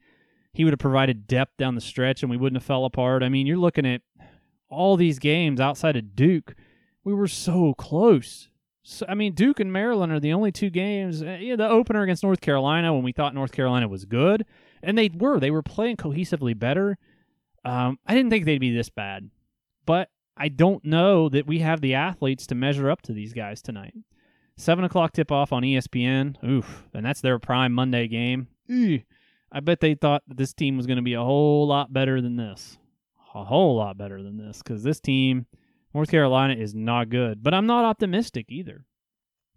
he 0.53 0.63
would 0.63 0.73
have 0.73 0.79
provided 0.79 1.27
depth 1.27 1.57
down 1.57 1.75
the 1.75 1.81
stretch 1.81 2.21
and 2.21 2.29
we 2.29 2.37
wouldn't 2.37 2.61
have 2.61 2.65
fell 2.65 2.85
apart. 2.85 3.23
I 3.23 3.29
mean, 3.29 3.47
you're 3.47 3.57
looking 3.57 3.87
at 3.87 4.01
all 4.69 4.97
these 4.97 5.19
games 5.19 5.59
outside 5.59 5.95
of 5.95 6.15
Duke. 6.15 6.55
We 7.03 7.13
were 7.13 7.27
so 7.27 7.73
close. 7.73 8.49
So, 8.83 9.05
I 9.09 9.15
mean, 9.15 9.33
Duke 9.33 9.59
and 9.59 9.71
Maryland 9.71 10.11
are 10.11 10.19
the 10.19 10.33
only 10.33 10.51
two 10.51 10.69
games. 10.69 11.21
Eh, 11.21 11.37
yeah, 11.39 11.55
the 11.55 11.67
opener 11.67 12.03
against 12.03 12.23
North 12.23 12.41
Carolina 12.41 12.93
when 12.93 13.03
we 13.03 13.11
thought 13.11 13.33
North 13.33 13.51
Carolina 13.51 13.87
was 13.87 14.05
good, 14.05 14.45
and 14.81 14.97
they 14.97 15.09
were. 15.09 15.39
They 15.39 15.51
were 15.51 15.61
playing 15.61 15.97
cohesively 15.97 16.57
better. 16.57 16.97
Um, 17.67 17.99
I 18.05 18.15
didn't 18.15 18.29
think 18.29 18.45
they'd 18.45 18.59
be 18.59 18.73
this 18.73 18.89
bad, 18.89 19.29
but 19.85 20.09
I 20.37 20.47
don't 20.47 20.85
know 20.85 21.27
that 21.29 21.47
we 21.47 21.59
have 21.59 21.81
the 21.81 21.95
athletes 21.95 22.47
to 22.47 22.55
measure 22.55 22.89
up 22.89 23.01
to 23.03 23.13
these 23.13 23.33
guys 23.33 23.61
tonight. 23.61 23.93
Seven 24.55 24.85
o'clock 24.85 25.11
tip 25.11 25.31
off 25.31 25.51
on 25.51 25.63
ESPN. 25.63 26.41
Oof, 26.43 26.85
and 26.93 27.05
that's 27.05 27.21
their 27.21 27.39
prime 27.39 27.73
Monday 27.73 28.07
game. 28.07 28.47
I 29.51 29.59
bet 29.59 29.81
they 29.81 29.95
thought 29.95 30.23
that 30.27 30.37
this 30.37 30.53
team 30.53 30.77
was 30.77 30.87
going 30.87 30.97
to 30.97 31.03
be 31.03 31.13
a 31.13 31.23
whole 31.23 31.67
lot 31.67 31.91
better 31.91 32.21
than 32.21 32.37
this. 32.37 32.77
A 33.35 33.43
whole 33.43 33.75
lot 33.75 33.97
better 33.97 34.23
than 34.23 34.37
this 34.37 34.59
because 34.59 34.83
this 34.83 34.99
team, 34.99 35.45
North 35.93 36.09
Carolina, 36.09 36.53
is 36.53 36.73
not 36.73 37.09
good. 37.09 37.43
But 37.43 37.53
I'm 37.53 37.67
not 37.67 37.85
optimistic 37.85 38.45
either. 38.49 38.85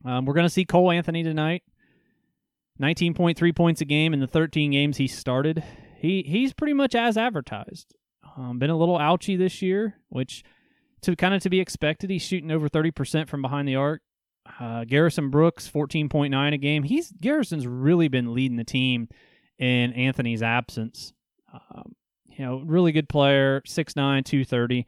Um, 0.05 0.27
we're 0.27 0.35
going 0.35 0.47
to 0.47 0.51
see 0.51 0.65
Cole 0.65 0.91
Anthony 0.91 1.23
tonight. 1.23 1.63
19.3 2.81 3.55
points 3.55 3.81
a 3.81 3.85
game 3.85 4.13
in 4.13 4.21
the 4.21 4.27
13 4.27 4.73
games 4.73 4.97
he 4.97 5.07
started. 5.07 5.63
He 5.97 6.25
he's 6.27 6.55
pretty 6.55 6.73
much 6.73 6.95
as 6.95 7.17
advertised. 7.17 7.95
Um, 8.37 8.59
been 8.59 8.71
a 8.71 8.77
little 8.77 8.99
ouchy 8.99 9.37
this 9.37 9.63
year, 9.63 9.97
which 10.09 10.45
to 11.03 11.17
kind 11.17 11.35
of 11.35 11.43
to 11.43 11.51
be 11.51 11.61
expected. 11.61 12.11
He's 12.11 12.23
shooting 12.23 12.51
over 12.51 12.69
30% 12.69 13.29
from 13.29 13.43
behind 13.43 13.67
the 13.67 13.77
arc. 13.77 14.03
Uh, 14.59 14.85
Garrison 14.85 15.31
Brooks, 15.31 15.71
14.9 15.71 16.55
a 16.55 16.59
game. 16.59 16.83
He's 16.83 17.13
Garrison's 17.13 17.67
really 17.67 18.09
been 18.09 18.35
leading 18.35 18.57
the 18.57 18.65
team 18.65 19.09
in 19.59 19.93
Anthony's 19.93 20.43
absence. 20.43 21.13
Um, 21.53 21.95
you 22.27 22.45
know, 22.45 22.63
really 22.65 22.93
good 22.93 23.09
player, 23.09 23.61
6'9, 23.67 23.95
230. 24.25 24.87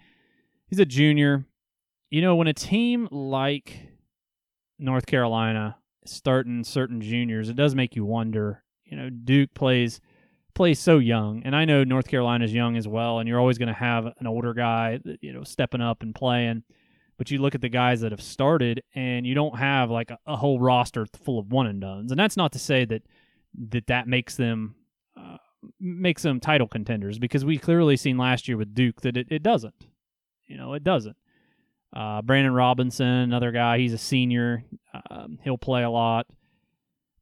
He's 0.67 0.79
a 0.79 0.87
junior. 0.87 1.45
You 2.11 2.23
know, 2.23 2.37
when 2.37 2.47
a 2.47 2.55
team 2.55 3.09
like 3.11 3.89
North 4.79 5.07
Carolina 5.07 5.77
starting 6.05 6.65
certain 6.65 7.01
juniors, 7.01 7.49
it 7.49 7.57
does 7.57 7.75
make 7.75 7.95
you 7.95 8.05
wonder. 8.05 8.65
You 8.85 8.97
know, 8.97 9.11
Duke 9.11 9.55
plays 9.55 10.01
plays 10.54 10.78
so 10.78 10.99
young, 10.99 11.42
and 11.44 11.56
I 11.56 11.64
know 11.64 11.85
North 11.85 12.09
Carolina's 12.09 12.52
young 12.52 12.76
as 12.76 12.87
well, 12.87 13.18
and 13.18 13.28
you're 13.28 13.40
always 13.40 13.59
going 13.59 13.68
to 13.68 13.75
have 13.75 14.06
an 14.06 14.26
older 14.26 14.54
guy, 14.54 15.00
you 15.21 15.32
know, 15.32 15.44
stepping 15.44 15.80
up 15.80 16.02
and 16.02 16.14
playing. 16.14 16.62
But 17.18 17.30
you 17.30 17.38
look 17.38 17.54
at 17.54 17.61
the 17.61 17.68
guys 17.68 18.00
that 18.00 18.11
have 18.11 18.23
started, 18.23 18.82
and 18.94 19.26
you 19.26 19.35
don't 19.35 19.56
have 19.59 19.90
like 19.90 20.11
a, 20.11 20.18
a 20.26 20.37
whole 20.37 20.59
roster 20.61 21.06
full 21.25 21.38
of 21.38 21.52
one 21.52 21.66
and 21.66 21.80
duns. 21.80 22.11
And 22.11 22.18
that's 22.18 22.37
not 22.37 22.52
to 22.52 22.59
say 22.59 22.85
that 22.87 23.02
that 23.71 23.87
that 23.87 24.09
makes 24.09 24.37
them 24.37 24.75
uh, 25.16 25.37
makes 25.78 26.23
them 26.23 26.40
title 26.40 26.66
contenders, 26.66 27.18
because 27.18 27.44
we 27.44 27.59
clearly 27.59 27.96
seen 27.96 28.18
last 28.18 28.48
year 28.48 28.57
with 28.57 28.74
Duke 28.74 29.03
that 29.03 29.16
it, 29.16 29.29
it 29.31 29.42
doesn't. 29.42 29.87
You 30.46 30.57
know, 30.57 30.74
it 30.74 30.85
doesn't. 30.85 31.16
Uh, 31.94 32.22
Brandon 32.22 32.55
Robinson, 32.55 33.07
another 33.07 33.53
guy, 33.53 33.79
he's 33.79 33.92
a 33.92 33.98
senior. 33.98 34.64
Um, 35.11 35.38
he'll 35.44 35.59
play 35.59 35.83
a 35.83 35.90
lot. 35.90 36.27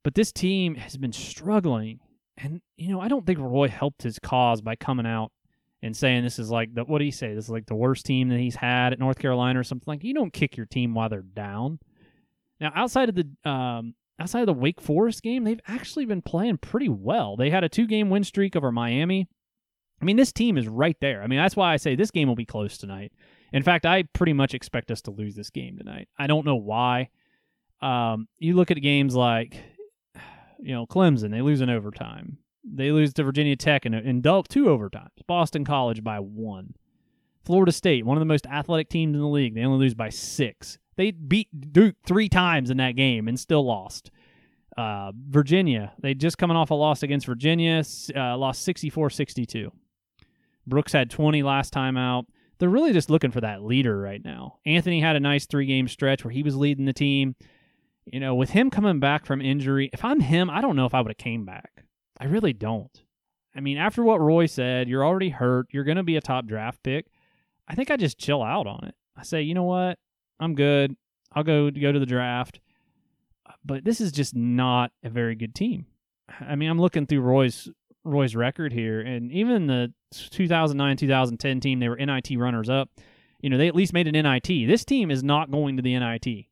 But 0.03 0.15
this 0.15 0.33
team 0.33 0.77
has 0.77 0.97
been 0.97 1.13
struggling 1.13 2.01
and 2.43 2.61
you 2.77 2.91
know, 2.91 3.01
I 3.01 3.09
don't 3.09 3.27
think 3.27 3.39
Roy 3.39 3.69
helped 3.69 4.03
his 4.03 4.19
cause 4.19 4.61
by 4.61 4.77
coming 4.77 5.07
out 5.07 5.33
and 5.83 5.97
saying 5.97 6.25
this 6.25 6.39
is 6.39 6.51
like 6.51 6.75
the 6.75 6.85
what 6.85 6.99
do 6.99 7.05
you 7.05 7.13
say? 7.13 7.35
This 7.35 7.45
is 7.45 7.51
like 7.51 7.67
the 7.67 7.75
worst 7.75 8.07
team 8.07 8.29
that 8.29 8.39
he's 8.39 8.57
had 8.57 8.93
at 8.93 8.99
North 8.99 9.19
Carolina 9.19 9.61
or 9.61 9.65
something 9.65 9.85
like. 9.87 10.05
You 10.05 10.15
don't 10.15 10.33
kick 10.33 10.57
your 10.57 10.67
team 10.67 10.95
while 10.95 11.09
they're 11.09 11.23
down. 11.23 11.79
Now, 12.61 12.73
outside 12.75 13.09
of 13.09 13.15
the 13.15 13.51
um, 13.51 13.95
outside 14.19 14.41
of 14.41 14.47
the 14.47 14.53
Wake 14.53 14.81
Forest 14.81 15.23
game, 15.23 15.45
they've 15.45 15.61
actually 15.67 16.05
been 16.05 16.23
playing 16.23 16.59
pretty 16.59 16.89
well. 16.89 17.37
They 17.37 17.51
had 17.51 17.65
a 17.65 17.69
two 17.69 17.87
game 17.87 18.11
win 18.11 18.25
streak 18.25 18.57
over 18.57 18.71
Miami. 18.71 19.29
I 20.01 20.05
mean, 20.05 20.17
this 20.17 20.33
team 20.33 20.57
is 20.57 20.67
right 20.67 20.97
there. 21.01 21.23
I 21.23 21.27
mean, 21.27 21.39
that's 21.39 21.57
why 21.57 21.73
I 21.73 21.77
say 21.77 21.95
this 21.95 22.11
game 22.11 22.29
will 22.29 22.37
be 22.37 22.47
close 22.47 22.79
tonight. 22.79 23.13
In 23.53 23.63
fact, 23.63 23.85
I 23.85 24.05
pretty 24.15 24.33
much 24.33 24.55
expect 24.55 24.91
us 24.91 25.03
to 25.03 25.11
lose 25.11 25.35
this 25.35 25.51
game 25.51 25.77
tonight. 25.77 26.09
I 26.19 26.27
don't 26.27 26.47
know 26.47 26.57
why. 26.57 27.11
Um, 27.83 28.29
you 28.39 28.55
look 28.55 28.71
at 28.71 28.81
games 28.81 29.15
like 29.15 29.57
you 30.63 30.75
know, 30.75 30.87
Clemson, 30.87 31.31
they 31.31 31.43
lose 31.43 31.61
in 31.61 31.71
overtime. 31.71 32.39
They 32.65 32.93
lose 32.93 33.13
to 33.15 33.25
Virginia 33.25 33.57
Tech 33.57 33.87
in, 33.87 33.95
in 33.95 34.23
two 34.23 34.65
overtimes. 34.65 35.09
Boston 35.27 35.65
College 35.65 36.05
by 36.05 36.21
one. 36.21 36.75
Florida 37.45 37.73
State, 37.73 38.05
one 38.05 38.17
of 38.17 38.21
the 38.21 38.27
most 38.27 38.47
athletic 38.47 38.89
teams 38.89 39.15
in 39.15 39.21
the 39.21 39.27
league, 39.27 39.55
they 39.55 39.65
only 39.65 39.79
lose 39.79 39.95
by 39.95 40.11
six. 40.11 40.79
They 40.97 41.11
beat 41.11 41.73
Duke 41.73 41.97
three 42.07 42.29
times 42.29 42.71
in 42.71 42.77
that 42.77 42.97
game 42.97 43.29
and 43.29 43.41
still 43.41 43.65
lost. 43.65 44.11
Uh, 44.77 45.13
Virginia, 45.29 45.93
they 46.01 46.15
just 46.15 46.39
coming 46.39 46.57
off 46.57 46.71
a 46.71 46.75
loss 46.75 47.03
against 47.03 47.27
Virginia, 47.27 47.83
uh, 48.15 48.37
lost 48.37 48.63
64 48.63 49.11
62. 49.11 49.73
Brooks 50.67 50.93
had 50.93 51.11
20 51.11 51.43
last 51.43 51.73
time 51.73 51.97
out. 51.97 52.27
They're 52.59 52.69
really 52.69 52.93
just 52.93 53.11
looking 53.11 53.31
for 53.31 53.41
that 53.41 53.65
leader 53.65 53.99
right 53.99 54.23
now. 54.23 54.59
Anthony 54.67 55.01
had 55.01 55.17
a 55.17 55.21
nice 55.21 55.47
three 55.47 55.67
game 55.67 55.89
stretch 55.89 56.25
where 56.25 56.33
he 56.33 56.43
was 56.43 56.55
leading 56.55 56.85
the 56.85 56.93
team 56.93 57.35
you 58.05 58.21
know, 58.21 58.35
with 58.35 58.51
him 58.51 58.71
coming 58.71 59.01
back 59.01 59.27
from 59.27 59.41
injury, 59.41 59.91
if 59.93 60.05
I'm 60.05 60.21
him, 60.21 60.51
I 60.51 60.61
don't 60.61 60.77
know 60.77 60.87
if 60.87 60.95
I 60.95 61.01
would 61.01 61.11
have 61.11 61.19
came 61.19 61.45
back. 61.45 61.85
I 62.19 62.27
really 62.27 62.53
don't. 62.53 63.03
I 63.55 63.61
mean, 63.61 63.79
after 63.79 64.03
what 64.03 64.21
Roy 64.21 64.47
said, 64.47 64.89
you're 64.89 65.05
already 65.05 65.31
hurt. 65.31 65.67
You're 65.71 65.85
going 65.85 65.97
to 65.97 66.03
be 66.03 66.17
a 66.17 66.21
top 66.21 66.47
draft 66.47 66.83
pick. 66.83 67.07
I 67.67 67.75
think 67.75 67.91
I 67.91 67.97
just 67.97 68.19
chill 68.19 68.43
out 68.43 68.67
on 68.67 68.85
it. 68.85 68.95
I 69.17 69.23
say, 69.23 69.43
you 69.43 69.55
know 69.55 69.65
what? 69.65 69.99
I'm 70.39 70.55
good. 70.55 70.97
I'll 71.33 71.45
go 71.45 71.71
go 71.71 71.93
to 71.93 71.99
the 71.99 72.07
draft. 72.07 72.61
But 73.65 73.85
this 73.85 74.01
is 74.01 74.13
just 74.13 74.35
not 74.35 74.93
a 75.05 75.11
very 75.11 75.35
good 75.35 75.55
team. 75.55 75.87
I 76.41 76.55
mean, 76.55 76.71
I'm 76.71 76.81
looking 76.81 77.07
through 77.07 77.21
Roy's 77.21 77.69
Roy's 78.05 78.35
record 78.35 78.73
here, 78.73 79.01
and 79.01 79.31
even 79.33 79.67
the 79.67 79.93
2009 80.13 80.97
2010 80.97 81.61
team, 81.61 81.81
they 81.81 81.89
were 81.89 81.97
NIT 81.97 82.31
runners 82.37 82.71
up. 82.71 82.91
You 83.41 83.51
know, 83.51 83.59
they 83.59 83.69
at 83.69 83.75
least 83.75 83.93
made 83.93 84.07
an 84.07 84.23
NIT. 84.23 84.69
This 84.69 84.85
team 84.85 85.11
is 85.11 85.23
not 85.23 85.51
going 85.51 85.77
to 85.77 85.83
the 85.83 85.99
NIT 85.99 86.47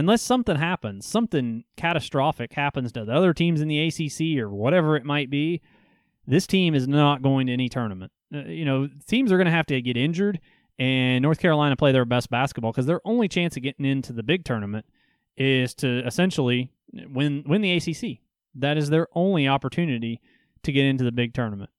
unless 0.00 0.22
something 0.22 0.56
happens, 0.56 1.06
something 1.06 1.64
catastrophic 1.76 2.52
happens 2.52 2.92
to 2.92 3.04
the 3.04 3.12
other 3.12 3.32
teams 3.32 3.60
in 3.60 3.68
the 3.68 3.86
ACC 3.86 4.38
or 4.42 4.50
whatever 4.50 4.96
it 4.96 5.04
might 5.04 5.30
be, 5.30 5.60
this 6.26 6.46
team 6.46 6.74
is 6.74 6.86
not 6.86 7.22
going 7.22 7.46
to 7.46 7.52
any 7.52 7.68
tournament. 7.68 8.12
Uh, 8.34 8.40
you 8.40 8.64
know, 8.64 8.88
teams 9.06 9.32
are 9.32 9.36
going 9.36 9.46
to 9.46 9.50
have 9.50 9.66
to 9.66 9.80
get 9.80 9.96
injured, 9.96 10.40
and 10.78 11.22
North 11.22 11.38
Carolina 11.38 11.76
play 11.76 11.92
their 11.92 12.04
best 12.04 12.28
basketball 12.28 12.72
because 12.72 12.86
their 12.86 13.00
only 13.04 13.28
chance 13.28 13.56
of 13.56 13.62
getting 13.62 13.86
into 13.86 14.12
the 14.12 14.22
big 14.22 14.44
tournament 14.44 14.84
is 15.36 15.74
to 15.76 16.04
essentially 16.06 16.70
win 16.92 17.44
win 17.46 17.62
the 17.62 17.72
ACC. 17.72 18.18
That 18.54 18.76
is 18.76 18.90
their 18.90 19.08
only 19.14 19.48
opportunity 19.48 20.20
to 20.64 20.72
get 20.72 20.84
into 20.84 21.04
the 21.04 21.12
big 21.12 21.32
tournament. 21.32 21.70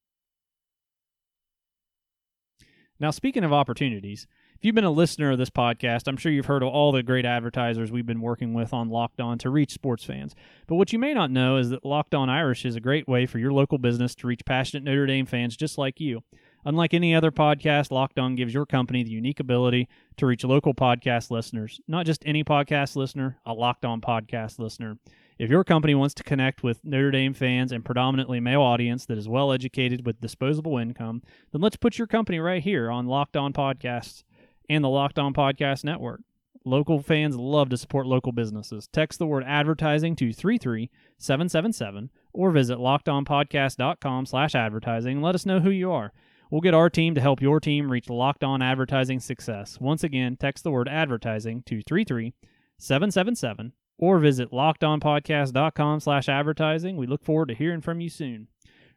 Now, 2.98 3.10
speaking 3.10 3.44
of 3.44 3.52
opportunities, 3.52 4.26
if 4.60 4.66
you've 4.66 4.74
been 4.74 4.84
a 4.84 4.90
listener 4.90 5.30
of 5.30 5.38
this 5.38 5.48
podcast, 5.48 6.06
I'm 6.06 6.18
sure 6.18 6.30
you've 6.30 6.44
heard 6.44 6.62
of 6.62 6.68
all 6.68 6.92
the 6.92 7.02
great 7.02 7.24
advertisers 7.24 7.90
we've 7.90 8.04
been 8.04 8.20
working 8.20 8.52
with 8.52 8.74
on 8.74 8.90
Locked 8.90 9.18
On 9.18 9.38
to 9.38 9.48
reach 9.48 9.72
sports 9.72 10.04
fans. 10.04 10.34
But 10.66 10.74
what 10.74 10.92
you 10.92 10.98
may 10.98 11.14
not 11.14 11.30
know 11.30 11.56
is 11.56 11.70
that 11.70 11.82
Locked 11.82 12.14
On 12.14 12.28
Irish 12.28 12.66
is 12.66 12.76
a 12.76 12.80
great 12.80 13.08
way 13.08 13.24
for 13.24 13.38
your 13.38 13.54
local 13.54 13.78
business 13.78 14.14
to 14.16 14.26
reach 14.26 14.44
passionate 14.44 14.84
Notre 14.84 15.06
Dame 15.06 15.24
fans 15.24 15.56
just 15.56 15.78
like 15.78 15.98
you. 15.98 16.24
Unlike 16.66 16.92
any 16.92 17.14
other 17.14 17.30
podcast, 17.30 17.90
Locked 17.90 18.18
On 18.18 18.36
gives 18.36 18.52
your 18.52 18.66
company 18.66 19.02
the 19.02 19.08
unique 19.08 19.40
ability 19.40 19.88
to 20.18 20.26
reach 20.26 20.44
local 20.44 20.74
podcast 20.74 21.30
listeners. 21.30 21.80
Not 21.88 22.04
just 22.04 22.22
any 22.26 22.44
podcast 22.44 22.96
listener, 22.96 23.38
a 23.46 23.54
Locked 23.54 23.86
On 23.86 24.02
podcast 24.02 24.58
listener. 24.58 24.98
If 25.38 25.48
your 25.48 25.64
company 25.64 25.94
wants 25.94 26.12
to 26.16 26.22
connect 26.22 26.62
with 26.62 26.84
Notre 26.84 27.10
Dame 27.10 27.32
fans 27.32 27.72
and 27.72 27.82
predominantly 27.82 28.40
male 28.40 28.60
audience 28.60 29.06
that 29.06 29.16
is 29.16 29.26
well 29.26 29.52
educated 29.52 30.04
with 30.04 30.20
disposable 30.20 30.76
income, 30.76 31.22
then 31.50 31.62
let's 31.62 31.76
put 31.76 31.96
your 31.96 32.06
company 32.06 32.38
right 32.40 32.62
here 32.62 32.90
on 32.90 33.06
Locked 33.06 33.38
On 33.38 33.54
Podcasts 33.54 34.22
and 34.70 34.82
the 34.84 34.88
Locked 34.88 35.18
On 35.18 35.34
Podcast 35.34 35.82
Network. 35.84 36.20
Local 36.64 37.02
fans 37.02 37.36
love 37.36 37.70
to 37.70 37.76
support 37.76 38.06
local 38.06 38.30
businesses. 38.32 38.86
Text 38.92 39.18
the 39.18 39.26
word 39.26 39.42
advertising 39.46 40.14
to 40.16 40.32
33777 40.32 42.10
or 42.32 42.50
visit 42.52 42.78
lockedonpodcast.com 42.78 44.26
slash 44.26 44.54
advertising 44.54 45.16
and 45.16 45.22
let 45.22 45.34
us 45.34 45.44
know 45.44 45.58
who 45.58 45.70
you 45.70 45.90
are. 45.90 46.12
We'll 46.50 46.60
get 46.60 46.74
our 46.74 46.88
team 46.88 47.16
to 47.16 47.20
help 47.20 47.42
your 47.42 47.58
team 47.58 47.90
reach 47.90 48.08
locked 48.08 48.44
on 48.44 48.62
advertising 48.62 49.18
success. 49.20 49.80
Once 49.80 50.04
again, 50.04 50.36
text 50.36 50.62
the 50.62 50.70
word 50.70 50.88
advertising 50.88 51.62
to 51.66 51.82
33777 51.82 53.72
or 53.98 54.18
visit 54.18 54.52
lockedonpodcast.com 54.52 56.00
slash 56.00 56.28
advertising. 56.28 56.96
We 56.96 57.06
look 57.06 57.24
forward 57.24 57.48
to 57.48 57.54
hearing 57.54 57.80
from 57.80 58.00
you 58.00 58.08
soon. 58.08 58.46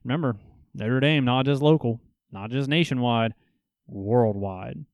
Remember, 0.04 0.36
Notre 0.76 1.00
Dame, 1.00 1.26
not 1.26 1.46
just 1.46 1.62
local. 1.64 2.00
not 2.32 2.52
just 2.52 2.70
nationwide, 2.70 3.34
worldwide. 3.88 4.86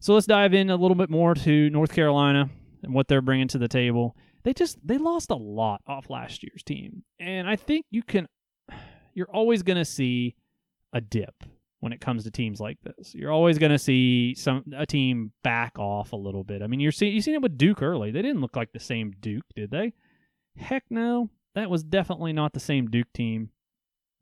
So 0.00 0.14
let's 0.14 0.26
dive 0.26 0.54
in 0.54 0.70
a 0.70 0.76
little 0.76 0.94
bit 0.94 1.10
more 1.10 1.34
to 1.34 1.70
North 1.70 1.92
Carolina 1.92 2.50
and 2.82 2.94
what 2.94 3.08
they're 3.08 3.22
bringing 3.22 3.48
to 3.48 3.58
the 3.58 3.68
table. 3.68 4.16
They 4.44 4.52
just 4.52 4.78
they 4.86 4.98
lost 4.98 5.30
a 5.30 5.36
lot 5.36 5.80
off 5.86 6.10
last 6.10 6.42
year's 6.42 6.62
team, 6.62 7.02
and 7.18 7.48
I 7.48 7.56
think 7.56 7.86
you 7.90 8.02
can 8.02 8.28
you're 9.14 9.30
always 9.30 9.62
going 9.62 9.78
to 9.78 9.84
see 9.84 10.36
a 10.92 11.00
dip 11.00 11.34
when 11.80 11.92
it 11.92 12.00
comes 12.00 12.24
to 12.24 12.30
teams 12.30 12.60
like 12.60 12.78
this. 12.82 13.14
You're 13.14 13.32
always 13.32 13.58
going 13.58 13.72
to 13.72 13.78
see 13.78 14.34
some 14.34 14.64
a 14.76 14.86
team 14.86 15.32
back 15.42 15.78
off 15.78 16.12
a 16.12 16.16
little 16.16 16.44
bit. 16.44 16.62
I 16.62 16.66
mean, 16.66 16.80
you're 16.80 16.92
you 17.00 17.20
seen 17.20 17.34
it 17.34 17.42
with 17.42 17.58
Duke 17.58 17.82
early. 17.82 18.10
They 18.10 18.22
didn't 18.22 18.40
look 18.40 18.56
like 18.56 18.72
the 18.72 18.80
same 18.80 19.12
Duke, 19.20 19.44
did 19.54 19.70
they? 19.70 19.92
Heck 20.56 20.84
no. 20.90 21.30
That 21.54 21.70
was 21.70 21.82
definitely 21.82 22.32
not 22.32 22.52
the 22.52 22.60
same 22.60 22.88
Duke 22.88 23.12
team 23.14 23.50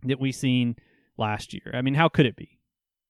that 0.05 0.21
we 0.21 0.31
seen 0.31 0.77
last 1.19 1.53
year. 1.53 1.73
I 1.75 1.83
mean, 1.83 1.95
how 1.95 2.09
could 2.09 2.27
it 2.27 2.37
be? 2.37 2.61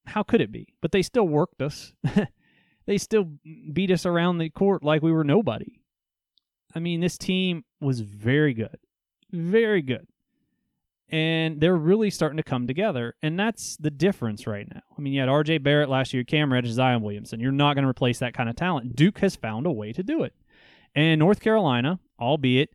How 0.06 0.22
could 0.22 0.40
it 0.40 0.52
be? 0.52 0.74
But 0.80 0.92
they 0.92 1.02
still 1.02 1.28
worked 1.28 1.60
us. 1.62 1.92
they 2.86 2.98
still 2.98 3.30
beat 3.72 3.90
us 3.90 4.06
around 4.06 4.38
the 4.38 4.50
court 4.50 4.82
like 4.82 5.02
we 5.02 5.12
were 5.12 5.24
nobody. 5.24 5.80
I 6.74 6.80
mean, 6.80 7.00
this 7.00 7.16
team 7.18 7.64
was 7.80 8.00
very 8.00 8.54
good. 8.54 8.78
Very 9.32 9.82
good 9.82 10.06
and 11.14 11.60
they're 11.60 11.76
really 11.76 12.10
starting 12.10 12.38
to 12.38 12.42
come 12.42 12.66
together. 12.66 13.14
And 13.22 13.38
that's 13.38 13.76
the 13.76 13.90
difference 13.90 14.48
right 14.48 14.66
now. 14.68 14.80
I 14.96 15.00
mean, 15.00 15.12
you 15.12 15.20
had 15.20 15.28
RJ 15.28 15.62
Barrett 15.62 15.88
last 15.88 16.12
year, 16.14 16.24
Cam 16.24 16.52
Reddish, 16.52 16.72
Zion 16.72 17.02
Williamson. 17.02 17.40
You're 17.40 17.52
not 17.52 17.74
going 17.74 17.84
to 17.84 17.88
replace 17.88 18.18
that 18.18 18.34
kind 18.34 18.48
of 18.48 18.56
talent. 18.56 18.96
Duke 18.96 19.18
has 19.18 19.36
found 19.36 19.66
a 19.66 19.70
way 19.70 19.92
to 19.92 20.02
do 20.02 20.24
it. 20.24 20.34
And 20.94 21.18
North 21.18 21.40
Carolina, 21.40 22.00
albeit 22.18 22.70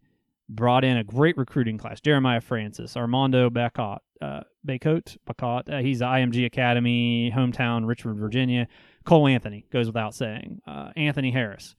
brought 0.48 0.84
in 0.84 0.96
a 0.96 1.04
great 1.04 1.38
recruiting 1.38 1.78
class. 1.78 2.00
Jeremiah 2.00 2.40
Francis, 2.40 2.96
Armando 2.96 3.50
Bacot, 3.50 4.00
uh, 4.22 4.42
Bacot, 4.66 5.18
Bacot. 5.30 5.70
Uh, 5.70 5.82
he's 5.82 6.00
the 6.00 6.06
IMG 6.06 6.46
Academy, 6.46 7.32
hometown, 7.36 7.88
Richmond, 7.88 8.20
Virginia. 8.20 8.68
Cole 9.10 9.28
Anthony 9.28 9.66
goes 9.72 9.88
without 9.88 10.14
saying. 10.14 10.62
Uh, 10.68 10.92
Anthony 10.96 11.32
Harris. 11.32 11.76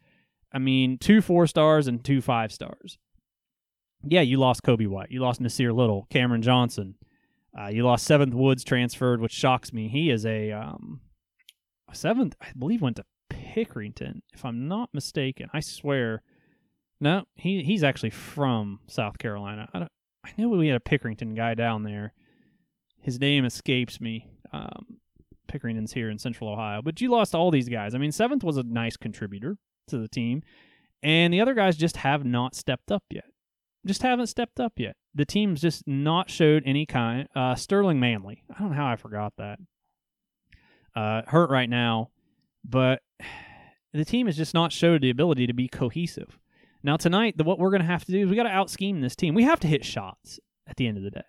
I 0.53 0.59
mean, 0.59 0.99
two 0.99 1.21
four 1.23 1.47
stars 1.47 1.87
and 1.87 2.05
two 2.05 2.21
five 2.21 2.53
stars 2.53 2.99
yeah, 4.03 4.21
you 4.23 4.39
lost 4.39 4.63
Coby 4.63 4.87
White. 4.87 5.11
You 5.11 5.21
lost 5.21 5.43
Nassir 5.43 5.75
Little, 5.75 6.07
Cameron 6.11 6.43
Johnson. 6.43 6.95
Uh, 7.59 7.69
you 7.69 7.85
lost 7.85 8.07
Seventh 8.07 8.35
Woods 8.35 8.65
transferred, 8.65 9.21
which 9.21 9.33
shocks 9.33 9.73
me. 9.73 9.89
He 9.89 10.11
is 10.11 10.25
a, 10.25 10.53
um, 10.53 11.01
seventh, 11.93 12.37
I 12.41 12.47
believe, 12.57 12.81
went 12.81 12.97
to 12.97 13.05
Pickerington, 13.29 14.23
if 14.33 14.45
I'm 14.45 14.69
not 14.69 14.91
mistaken. 14.93 15.49
I 15.53 15.61
swear. 15.61 16.23
No, 17.01 17.25
he 17.35 17.63
he's 17.63 17.83
actually 17.83 18.11
from 18.11 18.81
South 18.87 19.19
Carolina. 19.19 19.69
I, 19.73 19.87
I 20.25 20.33
knew 20.37 20.51
we 20.51 20.69
had 20.69 20.77
a 20.77 20.81
Pickerington 20.81 21.35
guy 21.35 21.55
down 21.55 21.83
there. 21.83 22.13
His 23.01 23.19
name 23.19 23.45
escapes 23.45 24.01
me. 24.01 24.29
Um, 24.53 24.99
Pickerington's 25.51 25.93
here 25.93 26.11
in 26.11 26.19
Central 26.19 26.51
Ohio, 26.51 26.81
but 26.83 27.01
you 27.01 27.11
lost 27.11 27.35
all 27.35 27.51
these 27.51 27.69
guys. 27.69 27.95
I 27.95 27.99
mean, 27.99 28.13
Seventh 28.13 28.45
was 28.45 28.57
a 28.57 28.63
nice 28.63 28.97
contributor 28.97 29.57
to 29.89 29.99
the 29.99 30.09
team, 30.09 30.43
and 31.03 31.33
the 31.33 31.41
other 31.41 31.55
guys 31.55 31.77
just 31.77 31.99
have 31.99 32.25
not 32.25 32.55
stepped 32.55 32.91
up 32.91 33.05
yet 33.11 33.25
just 33.87 34.03
haven't 34.03 34.27
stepped 34.27 34.61
up 34.61 34.75
yet. 34.77 34.97
The 35.15 35.25
team's 35.25 35.61
just 35.61 35.87
not 35.87 36.31
showed 36.31 36.63
any 36.67 36.87
kind. 36.87 37.29
Uh, 37.35 37.55
Sterling 37.55 37.99
Manley, 38.01 38.43
I 38.55 38.61
don't 38.61 38.71
know 38.71 38.77
how 38.77 38.87
I 38.87 38.97
forgot 38.97 39.33
that. 39.39 39.59
Uh, 40.95 41.23
hurt 41.27 41.51
right 41.51 41.69
now, 41.69 42.11
but 42.65 43.01
the 43.93 44.05
team 44.05 44.27
has 44.27 44.37
just 44.37 44.55
not 44.55 44.73
showed 44.73 45.03
the 45.03 45.11
ability 45.11 45.47
to 45.47 45.55
be 45.55 45.69
cohesive. 45.69 46.39
Now 46.83 46.97
tonight, 46.97 47.37
the, 47.37 47.45
what 47.45 47.59
we're 47.59 47.71
going 47.71 47.83
to 47.83 47.87
have 47.87 48.05
to 48.07 48.13
do 48.13 48.23
is 48.23 48.31
we 48.31 48.37
got 48.37 48.45
to 48.45 48.51
out 48.51 48.71
scheme 48.71 49.01
this 49.01 49.17
team. 49.17 49.35
We 49.35 49.45
have 49.45 49.61
to 49.61 49.69
hit 49.69 49.85
shots 49.85 50.41
at 50.67 50.77
the 50.77 50.87
end 50.87 50.97
of 50.97 51.05
the 51.05 51.11
day. 51.11 51.21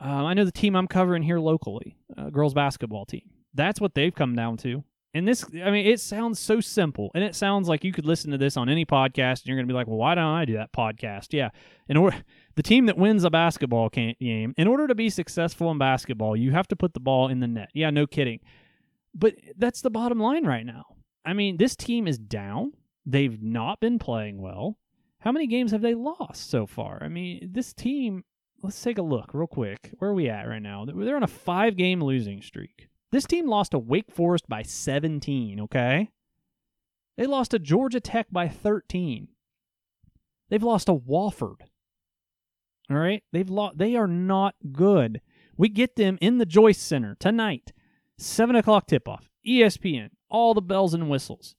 Um, 0.00 0.24
I 0.24 0.34
know 0.34 0.44
the 0.44 0.52
team 0.52 0.74
I'm 0.74 0.88
covering 0.88 1.22
here 1.22 1.38
locally, 1.38 1.96
uh, 2.16 2.30
girls 2.30 2.54
basketball 2.54 3.06
team. 3.06 3.30
That's 3.54 3.80
what 3.80 3.94
they've 3.94 4.14
come 4.14 4.34
down 4.34 4.56
to. 4.58 4.84
And 5.14 5.28
this, 5.28 5.44
I 5.62 5.70
mean, 5.70 5.86
it 5.86 6.00
sounds 6.00 6.38
so 6.38 6.60
simple, 6.60 7.10
and 7.14 7.22
it 7.22 7.34
sounds 7.34 7.68
like 7.68 7.84
you 7.84 7.92
could 7.92 8.06
listen 8.06 8.30
to 8.30 8.38
this 8.38 8.56
on 8.56 8.70
any 8.70 8.86
podcast, 8.86 9.40
and 9.40 9.46
you're 9.46 9.56
going 9.56 9.66
to 9.66 9.72
be 9.72 9.76
like, 9.76 9.86
"Well, 9.86 9.98
why 9.98 10.14
don't 10.14 10.24
I 10.24 10.46
do 10.46 10.54
that 10.54 10.72
podcast?" 10.72 11.28
Yeah, 11.32 11.50
in 11.86 11.98
order, 11.98 12.24
the 12.54 12.62
team 12.62 12.86
that 12.86 12.96
wins 12.96 13.24
a 13.24 13.30
basketball 13.30 13.90
game, 13.90 14.54
in 14.56 14.66
order 14.66 14.86
to 14.86 14.94
be 14.94 15.10
successful 15.10 15.70
in 15.70 15.76
basketball, 15.76 16.34
you 16.34 16.52
have 16.52 16.66
to 16.68 16.76
put 16.76 16.94
the 16.94 17.00
ball 17.00 17.28
in 17.28 17.40
the 17.40 17.46
net. 17.46 17.68
Yeah, 17.74 17.90
no 17.90 18.06
kidding. 18.06 18.40
But 19.14 19.34
that's 19.58 19.82
the 19.82 19.90
bottom 19.90 20.18
line 20.18 20.46
right 20.46 20.64
now. 20.64 20.84
I 21.26 21.34
mean, 21.34 21.58
this 21.58 21.76
team 21.76 22.08
is 22.08 22.16
down. 22.18 22.72
They've 23.04 23.40
not 23.42 23.80
been 23.80 23.98
playing 23.98 24.40
well. 24.40 24.78
How 25.18 25.30
many 25.30 25.46
games 25.46 25.72
have 25.72 25.82
they 25.82 25.94
lost 25.94 26.50
so 26.50 26.66
far? 26.66 27.02
I 27.02 27.08
mean, 27.08 27.50
this 27.52 27.72
team. 27.72 28.24
Let's 28.62 28.80
take 28.80 28.98
a 28.98 29.02
look 29.02 29.34
real 29.34 29.48
quick. 29.48 29.90
Where 29.98 30.10
are 30.10 30.14
we 30.14 30.28
at 30.28 30.46
right 30.46 30.62
now? 30.62 30.84
They're 30.84 31.16
on 31.16 31.24
a 31.24 31.28
five-game 31.28 32.00
losing 32.02 32.42
streak. 32.42 32.88
This 33.10 33.26
team 33.26 33.48
lost 33.48 33.72
to 33.72 33.78
Wake 33.78 34.10
Forest 34.10 34.48
by 34.48 34.62
17, 34.62 35.60
okay? 35.60 36.10
They 37.16 37.26
lost 37.26 37.50
to 37.50 37.58
Georgia 37.58 38.00
Tech 38.00 38.28
by 38.30 38.48
13. 38.48 39.28
They've 40.48 40.62
lost 40.62 40.86
to 40.86 40.94
Wofford. 40.94 41.62
All 42.90 42.96
right? 42.96 43.22
They've 43.32 43.48
lost 43.48 43.78
they 43.78 43.96
are 43.96 44.06
not 44.06 44.54
good. 44.72 45.20
We 45.56 45.68
get 45.68 45.96
them 45.96 46.18
in 46.20 46.38
the 46.38 46.46
Joyce 46.46 46.78
Center 46.78 47.16
tonight. 47.18 47.72
Seven 48.18 48.56
o'clock 48.56 48.86
tip 48.86 49.08
off. 49.08 49.28
ESPN. 49.46 50.10
All 50.28 50.54
the 50.54 50.62
bells 50.62 50.94
and 50.94 51.08
whistles. 51.08 51.54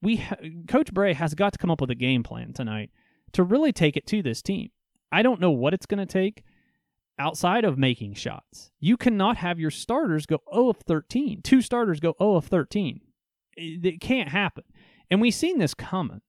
We 0.00 0.16
ha- 0.16 0.36
Coach 0.68 0.92
Brey 0.92 1.14
has 1.14 1.34
got 1.34 1.52
to 1.52 1.58
come 1.58 1.70
up 1.70 1.80
with 1.80 1.90
a 1.90 1.96
game 1.96 2.22
plan 2.22 2.52
tonight 2.52 2.90
to 3.32 3.42
really 3.42 3.72
take 3.72 3.96
it 3.96 4.06
to 4.08 4.22
this 4.22 4.42
team. 4.42 4.70
I 5.12 5.22
don't 5.22 5.40
know 5.40 5.50
what 5.50 5.74
it's 5.74 5.86
going 5.86 6.04
to 6.04 6.12
take 6.12 6.42
outside 7.18 7.64
of 7.64 7.78
making 7.78 8.14
shots. 8.14 8.70
You 8.80 8.96
cannot 8.96 9.36
have 9.36 9.60
your 9.60 9.70
starters 9.70 10.26
go 10.26 10.40
0 10.52 10.70
of 10.70 10.78
13. 10.78 11.42
Two 11.42 11.60
starters 11.60 12.00
go 12.00 12.14
0 12.18 12.36
of 12.36 12.46
13. 12.46 13.00
It, 13.56 14.00
can't 14.00 14.30
happen. 14.30 14.64
And 15.10 15.20
we've 15.20 15.34
seen 15.34 15.58
this 15.58 15.74
coming. 15.74 16.22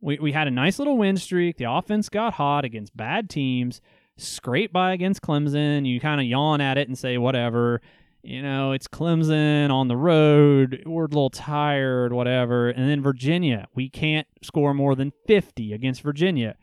We, 0.00 0.18
we 0.18 0.32
had 0.32 0.48
a 0.48 0.50
nice 0.50 0.78
little 0.78 0.96
win 0.96 1.16
streak. 1.16 1.58
The 1.58 1.70
offense 1.70 2.08
got 2.08 2.34
hot 2.34 2.64
against 2.64 2.96
bad 2.96 3.28
teams, 3.28 3.80
scrape 4.16 4.72
by 4.72 4.94
against 4.94 5.22
Clemson. 5.22 5.86
You 5.86 6.00
kind 6.00 6.20
of 6.20 6.26
yawn 6.26 6.60
at 6.60 6.78
it 6.78 6.88
and 6.88 6.98
say, 6.98 7.18
whatever. 7.18 7.82
You 8.22 8.40
know, 8.40 8.72
it's 8.72 8.88
Clemson 8.88 9.70
on 9.70 9.88
the 9.88 9.96
road. 9.96 10.82
We're 10.86 11.04
a 11.04 11.08
little 11.08 11.30
tired, 11.30 12.12
whatever. 12.12 12.70
And 12.70 12.88
then 12.88 13.02
Virginia, 13.02 13.66
we 13.74 13.90
can't 13.90 14.26
score 14.42 14.72
more 14.74 14.94
than 14.94 15.12
50 15.26 15.72
against 15.72 16.02
Virginia. 16.02 16.56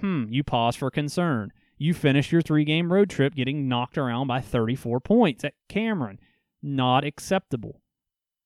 Hmm, 0.00 0.24
you 0.28 0.42
pause 0.42 0.76
for 0.76 0.90
concern 0.90 1.52
you 1.82 1.92
finish 1.92 2.30
your 2.30 2.42
three 2.42 2.64
game 2.64 2.92
road 2.92 3.10
trip 3.10 3.34
getting 3.34 3.68
knocked 3.68 3.98
around 3.98 4.28
by 4.28 4.40
34 4.40 5.00
points 5.00 5.44
at 5.44 5.54
Cameron. 5.68 6.20
Not 6.62 7.04
acceptable. 7.04 7.80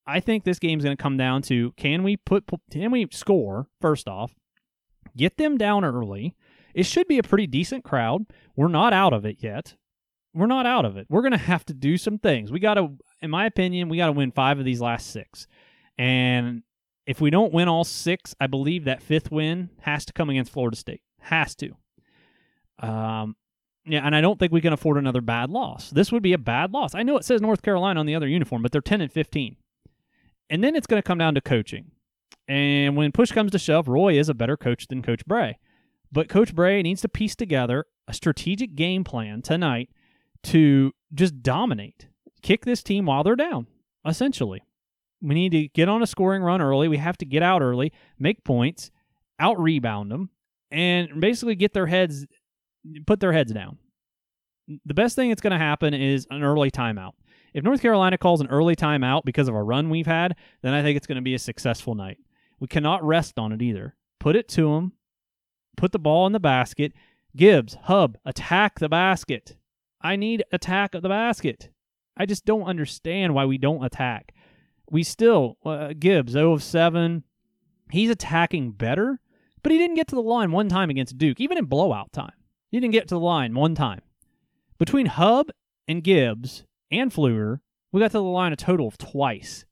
I 0.07 0.21
think 0.21 0.45
this 0.45 0.59
game's 0.59 0.85
going 0.85 0.97
to 0.97 1.03
come 1.03 1.19
down 1.19 1.43
to 1.43 1.73
can 1.73 2.03
we 2.03 2.17
put 2.17 2.45
can 2.71 2.91
we 2.91 3.07
score 3.13 3.69
first 3.81 4.09
off, 4.09 4.35
get 5.17 5.37
them 5.37 5.59
down 5.59 5.85
early. 5.85 6.35
It 6.75 6.85
should 6.85 7.09
be 7.09 7.19
a 7.19 7.23
pretty 7.23 7.47
decent 7.47 7.85
crowd. 7.85 8.25
We're 8.55 8.69
not 8.69 8.93
out 8.93 9.13
of 9.13 9.27
it 9.27 9.39
yet. 9.41 9.75
We're 10.33 10.47
not 10.47 10.67
out 10.67 10.85
of 10.85 10.97
it. 10.97 11.07
We're 11.09 11.23
going 11.23 11.33
to 11.33 11.39
have 11.39 11.65
to 11.67 11.75
do 11.75 11.97
some 11.97 12.19
things. 12.19 12.51
We 12.51 12.61
got 12.61 12.75
to 12.75 12.97
in 13.21 13.31
my 13.31 13.47
opinion, 13.47 13.89
we 13.89 13.97
got 13.99 14.07
to 14.07 14.13
win 14.13 14.31
5 14.31 14.61
of 14.61 14.65
these 14.65 14.81
last 14.81 15.11
6. 15.11 15.47
And 15.99 16.63
if 17.07 17.21
we 17.21 17.31
don't 17.31 17.53
win 17.53 17.69
all 17.69 17.85
6, 17.85 18.35
I 18.41 18.47
believe 18.47 18.85
that 18.85 19.03
fifth 19.03 19.31
win 19.31 19.71
has 19.81 20.05
to 20.07 20.13
come 20.13 20.31
against 20.31 20.53
Florida 20.53 20.77
State. 20.77 21.03
Has 21.21 21.55
to. 21.57 21.77
Um, 22.79 23.37
yeah, 23.85 24.05
and 24.05 24.17
I 24.17 24.21
don't 24.21 24.39
think 24.39 24.53
we 24.53 24.61
can 24.61 24.73
afford 24.73 24.99
another 24.99 25.21
bad 25.21 25.51
loss. 25.51 25.91
This 25.91 26.11
would 26.11 26.23
be 26.23 26.33
a 26.33 26.39
bad 26.39 26.73
loss. 26.73 26.95
I 26.95 27.03
know 27.03 27.17
it 27.17 27.25
says 27.25 27.41
North 27.41 27.63
Carolina 27.63 28.01
on 28.01 28.07
the 28.07 28.15
other 28.15 28.29
uniform, 28.29 28.63
but 28.63 28.73
they're 28.73 28.81
10 28.81 29.01
and 29.01 29.13
15. 29.13 29.57
And 30.51 30.63
then 30.63 30.75
it's 30.75 30.87
going 30.87 31.01
to 31.01 31.07
come 31.07 31.19
down 31.19 31.35
to 31.35 31.41
coaching. 31.41 31.93
And 32.49 32.97
when 32.97 33.13
push 33.13 33.33
comes 33.33 33.53
to 33.53 33.59
shove, 33.59 33.89
Roy 33.89 34.19
is 34.19 34.29
a 34.29 34.35
better 34.35 34.57
coach 34.57 34.89
than 34.89 35.03
Coach 35.03 35.25
Brey. 35.27 35.59
But 36.13 36.29
Coach 36.29 36.55
Brey 36.55 36.83
needs 36.83 37.01
to 37.03 37.09
piece 37.09 37.35
together 37.35 37.87
a 38.09 38.13
strategic 38.13 38.75
game 38.75 39.05
plan 39.05 39.43
tonight 39.43 39.91
to 40.45 40.93
just 41.13 41.43
dominate, 41.43 42.09
kick 42.43 42.65
this 42.65 42.83
team 42.83 43.07
while 43.07 43.25
they're 43.25 43.37
down, 43.37 43.67
essentially. 44.07 44.63
We 45.21 45.35
need 45.35 45.53
to 45.53 45.69
get 45.69 45.89
on 45.89 46.03
a 46.03 46.07
scoring 46.07 46.43
run 46.43 46.61
early. 46.61 46.89
We 46.89 46.99
have 46.99 47.17
to 47.19 47.25
get 47.25 47.43
out 47.43 47.63
early, 47.63 47.93
make 48.19 48.45
points, 48.45 48.91
out 49.41 49.61
rebound 49.61 50.11
them, 50.11 50.31
and 50.77 51.21
basically 51.21 51.55
get 51.55 51.73
their 51.73 51.87
heads 51.87 52.27
put 53.07 53.19
their 53.19 53.33
heads 53.33 53.53
down. 53.53 53.79
The 54.85 54.95
best 54.95 55.17
thing 55.17 55.31
that's 55.31 55.41
going 55.41 55.53
to 55.53 55.59
happen 55.59 55.95
is 55.95 56.27
an 56.31 56.43
early 56.43 56.71
timeout. 56.71 57.13
If 57.55 57.65
North 57.65 57.81
Carolina 57.81 58.19
calls 58.19 58.41
an 58.41 58.49
early 58.49 58.77
timeout 58.77 59.25
because 59.25 59.49
of 59.49 59.55
a 59.55 59.63
run 59.63 59.91
we've 59.91 60.07
had, 60.07 60.37
then 60.63 60.75
I 60.75 60.83
think 60.83 60.97
it's 60.97 61.07
going 61.07 61.17
to 61.17 61.23
be 61.23 61.35
a 61.35 61.39
successful 61.39 61.95
night. 61.95 62.19
We 62.61 62.67
cannot 62.67 63.05
rest 63.05 63.39
on 63.39 63.53
it 63.53 63.63
either. 63.63 63.97
Put 64.21 64.37
it 64.37 64.49
to 64.51 64.75
them. 64.75 64.93
Put 65.77 65.93
the 65.93 65.99
ball 65.99 66.27
in 66.27 66.33
the 66.33 66.41
basket. 66.41 66.93
Gibbs, 67.35 67.77
Hubb, 67.85 68.19
attack 68.25 68.79
the 68.79 68.89
basket. 68.89 69.57
I 70.01 70.17
need 70.17 70.45
attack 70.53 70.95
of 70.95 71.03
the 71.03 71.09
basket. 71.09 71.71
I 72.17 72.27
just 72.27 72.45
don't 72.45 72.65
understand 72.65 73.35
why 73.35 73.45
we 73.45 73.59
don't 73.59 73.85
attack. 73.85 74.35
We 74.91 75.03
still, 75.03 75.59
uh, 75.65 75.93
Gibbs, 75.99 76.33
0 76.33 76.53
of 76.53 76.63
7. 76.63 77.25
He's 77.91 78.11
attacking 78.11 78.73
better, 78.73 79.21
but 79.67 79.73
he 79.73 79.79
didn't 79.79 79.97
get 79.97 80.07
to 80.07 80.15
the 80.15 80.23
line 80.23 80.53
one 80.53 80.69
time 80.69 80.91
against 80.91 81.19
Duke, 81.19 81.41
even 81.41 81.59
in 81.59 81.65
blowout 81.65 82.13
time. 82.13 82.35
He 82.71 82.79
didn't 82.79 82.93
get 82.93 83.09
to 83.09 83.17
the 83.17 83.21
line 83.21 83.53
one 83.53 83.75
time. 83.75 84.01
Between 84.79 85.07
Hubb 85.07 85.51
and 85.89 86.05
Gibbs 86.05 86.63
and 86.89 87.11
Pflueger, 87.11 87.59
We 87.91 87.99
got 87.99 88.13
to 88.13 88.19
the 88.19 88.23
line 88.23 88.53
a 88.53 88.57
total 88.57 88.87
of 88.87 88.97
twice. 88.97 89.65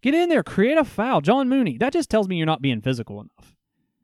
Get 0.00 0.14
in 0.14 0.30
there, 0.30 0.42
create 0.42 0.78
a 0.78 0.84
foul. 0.84 1.20
John 1.20 1.46
Mooney, 1.46 1.76
that 1.76 1.92
just 1.92 2.08
tells 2.08 2.26
me 2.26 2.38
you're 2.38 2.46
not 2.46 2.62
being 2.62 2.80
physical 2.80 3.20
enough. 3.20 3.54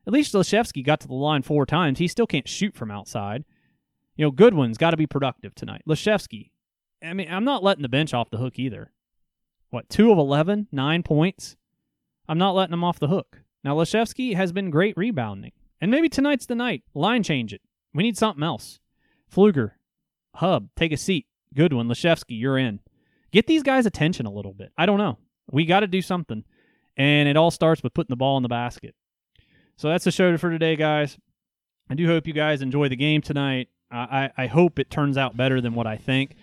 At 0.06 0.12
least 0.12 0.34
Laszewski 0.34 0.84
got 0.84 1.00
to 1.00 1.08
the 1.08 1.14
line 1.14 1.40
four 1.40 1.64
times. 1.64 2.00
He 2.00 2.06
still 2.06 2.26
can't 2.26 2.46
shoot 2.46 2.74
from 2.74 2.90
outside. 2.90 3.46
You 4.16 4.26
know, 4.26 4.30
Goodwin's 4.30 4.76
got 4.76 4.90
to 4.90 4.98
be 4.98 5.06
productive 5.06 5.54
tonight. 5.54 5.84
Laszewski, 5.88 6.50
I 7.02 7.14
mean, 7.14 7.28
I'm 7.30 7.44
not 7.44 7.64
letting 7.64 7.80
the 7.80 7.88
bench 7.88 8.12
off 8.12 8.28
the 8.28 8.36
hook 8.36 8.58
either. 8.58 8.92
What, 9.70 9.88
two 9.88 10.12
of 10.12 10.18
11, 10.18 10.68
nine 10.70 11.02
points? 11.02 11.56
I'm 12.28 12.36
not 12.36 12.54
letting 12.54 12.74
him 12.74 12.84
off 12.84 12.98
the 12.98 13.08
hook. 13.08 13.43
Now, 13.64 13.74
Laszewski 13.74 14.36
has 14.36 14.52
been 14.52 14.70
great 14.70 14.96
rebounding. 14.96 15.52
And 15.80 15.90
maybe 15.90 16.08
tonight's 16.08 16.46
the 16.46 16.54
night. 16.54 16.82
Line 16.94 17.22
change 17.22 17.52
it. 17.52 17.60
We 17.92 18.02
need 18.02 18.16
something 18.16 18.42
else. 18.42 18.78
Pflueger, 19.34 19.72
Hubb, 20.36 20.68
take 20.76 20.92
a 20.92 20.96
seat. 20.96 21.26
Goodwin, 21.54 21.88
Laszewski, 21.88 22.38
you're 22.38 22.58
in. 22.58 22.80
Get 23.32 23.46
these 23.46 23.62
guys' 23.62 23.86
attention 23.86 24.26
a 24.26 24.32
little 24.32 24.52
bit. 24.52 24.72
I 24.76 24.86
don't 24.86 24.98
know. 24.98 25.18
We 25.50 25.64
got 25.64 25.80
to 25.80 25.86
do 25.86 26.02
something. 26.02 26.44
And 26.96 27.28
it 27.28 27.36
all 27.36 27.50
starts 27.50 27.82
with 27.82 27.94
putting 27.94 28.12
the 28.12 28.16
ball 28.16 28.36
in 28.36 28.42
the 28.42 28.48
basket. 28.48 28.94
So 29.76 29.88
that's 29.88 30.04
the 30.04 30.12
show 30.12 30.36
for 30.36 30.50
today, 30.50 30.76
guys. 30.76 31.18
I 31.90 31.94
do 31.94 32.06
hope 32.06 32.26
you 32.26 32.32
guys 32.32 32.62
enjoy 32.62 32.88
the 32.88 32.96
game 32.96 33.20
tonight. 33.20 33.68
I, 33.90 34.30
I 34.36 34.46
hope 34.46 34.78
it 34.78 34.90
turns 34.90 35.16
out 35.16 35.36
better 35.36 35.60
than 35.60 35.74
what 35.74 35.86
I 35.86 35.96
think. 35.96 36.34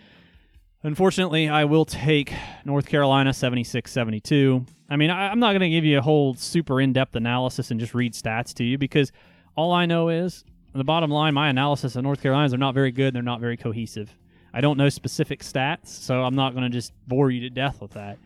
Unfortunately, 0.84 1.48
I 1.48 1.66
will 1.66 1.86
take 1.86 2.34
North 2.66 2.88
Carolina 2.88 3.34
76 3.34 3.92
72. 3.92 4.66
I 4.90 4.96
mean, 4.96 5.10
I, 5.10 5.32
am 5.32 5.40
not 5.40 5.52
going 5.52 5.62
to 5.62 5.70
give 5.70 5.86
you 5.86 6.00
a 6.00 6.02
whole 6.02 6.34
super 6.34 6.82
in 6.82 6.92
depth 6.92 7.16
analysis 7.16 7.72
and 7.72 7.80
just 7.80 7.94
read 7.94 8.14
stats 8.14 8.54
to 8.56 8.64
you 8.64 8.78
because 8.78 9.12
all 9.56 9.72
I 9.72 9.86
know 9.86 10.10
is 10.10 10.44
the 10.74 10.84
bottom 10.84 11.12
line 11.12 11.34
my 11.34 11.50
analysis 11.50 11.96
of 11.96 12.04
North 12.04 12.22
Carolina's 12.22 12.52
they're 12.52 12.60
not 12.60 12.74
very 12.74 12.92
good. 12.92 13.14
They're 13.14 13.22
not 13.22 13.40
very 13.40 13.58
cohesive. 13.58 14.16
I 14.54 14.62
don't 14.62 14.78
know 14.78 14.90
specific 14.90 15.42
stats, 15.42 15.88
so 15.88 16.24
I'm 16.24 16.36
not 16.36 16.54
going 16.54 16.64
to 16.64 16.70
just 16.70 16.94
bore 17.08 17.32
you 17.32 17.42
to 17.42 17.50
death 17.50 17.80
with 17.82 17.92
that. 17.92 18.18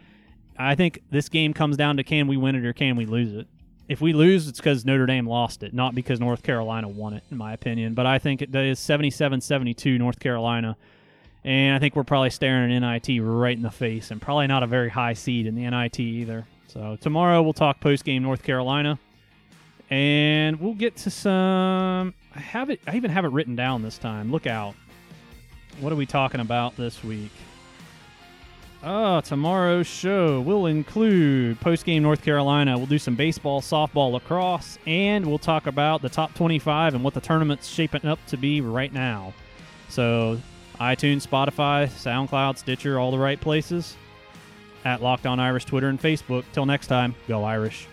I 0.58 0.76
think 0.76 1.02
this 1.12 1.30
game 1.30 1.54
comes 1.54 1.76
down 1.78 1.98
to 1.98 2.04
can 2.04 2.28
we 2.28 2.38
win 2.38 2.56
it 2.56 2.66
or 2.66 2.74
can 2.74 2.96
we 2.96 3.06
lose 3.06 3.34
it? 3.34 3.48
if 3.88 4.02
we 4.02 4.14
lose, 4.14 4.48
it's 4.48 4.60
because 4.60 4.86
Notre 4.86 5.06
Dame 5.06 5.28
lost 5.28 5.64
it, 5.64 5.74
not 5.74 5.94
because 5.94 6.20
North 6.20 6.44
Carolina 6.44 6.88
won 6.88 7.14
it, 7.14 7.24
in 7.30 7.38
my 7.38 7.54
opinion. 7.54 7.94
But 7.94 8.06
I 8.06 8.18
think 8.18 8.42
it 8.42 8.54
is 8.56 8.80
77 8.80 9.42
72 9.42 9.98
North 9.98 10.20
Carolina. 10.20 10.76
And 11.46 11.76
I 11.76 11.80
think 11.80 11.96
we're 11.96 12.04
probably 12.04 12.32
staring 12.32 12.74
an 12.74 12.82
NIT 12.82 13.22
right 13.22 13.56
in 13.56 13.62
the 13.62 13.70
face 13.70 14.10
and 14.10 14.20
probably 14.20 14.48
not 14.48 14.64
a 14.64 14.68
very 14.68 14.90
high 14.90 15.14
seed 15.14 15.46
in 15.46 15.54
the 15.54 15.70
NIT 15.70 16.00
either. 16.00 16.48
So 16.68 16.98
tomorrow 17.00 17.42
we'll 17.44 17.54
talk 17.54 17.80
post 17.80 18.04
game 18.04 18.24
North 18.24 18.42
Carolina. 18.42 18.98
And 19.92 20.60
we'll 20.60 20.74
get 20.74 20.96
to 20.98 21.12
some. 21.12 22.16
I 22.36 22.40
have 22.40 22.72
it. 22.72 22.82
I 22.88 22.96
even 22.96 23.12
have 23.12 23.26
it 23.26 23.32
written 23.32 23.56
down 23.56 23.84
this 23.84 24.00
time. 24.00 24.32
Look 24.32 24.48
out. 24.48 24.74
What 25.80 25.94
are 25.94 25.96
we 25.96 26.08
talking 26.08 26.42
about 26.42 26.76
this 26.76 27.04
week? 27.04 27.32
Oh, 28.84 29.22
tomorrow's 29.22 29.86
show 29.86 30.42
will 30.42 30.66
include 30.66 31.60
post-game 31.60 32.02
North 32.02 32.24
Carolina. 32.24 32.78
We'll 32.78 32.88
do 32.88 32.98
some 32.98 33.16
baseball, 33.16 33.62
softball, 33.62 34.12
lacrosse, 34.12 34.80
and 34.88 35.26
we'll 35.26 35.38
talk 35.38 35.68
about 35.68 36.02
the 36.02 36.10
top 36.10 36.34
25 36.34 36.96
and 36.96 37.04
what 37.04 37.14
the 37.14 37.22
tournament's 37.22 37.68
shaping 37.68 38.06
up 38.06 38.20
to 38.28 38.38
be 38.38 38.62
right 38.62 38.94
now. 38.94 39.34
So, 39.90 40.40
iTunes, 40.80 41.28
Spotify, 41.28 41.88
SoundCloud, 41.88 42.58
Stitcher, 42.58 43.00
all 43.00 43.12
the 43.12 43.20
right 43.20 43.40
places. 43.40 43.96
At 44.84 45.02
Locked 45.02 45.26
On 45.26 45.40
Irish, 45.40 45.66
Twitter, 45.66 45.90
and 45.90 46.00
Facebook. 46.00 46.44
Till 46.54 46.66
next 46.66 46.88
time, 46.88 47.16
go 47.28 47.44
Irish. 47.44 47.88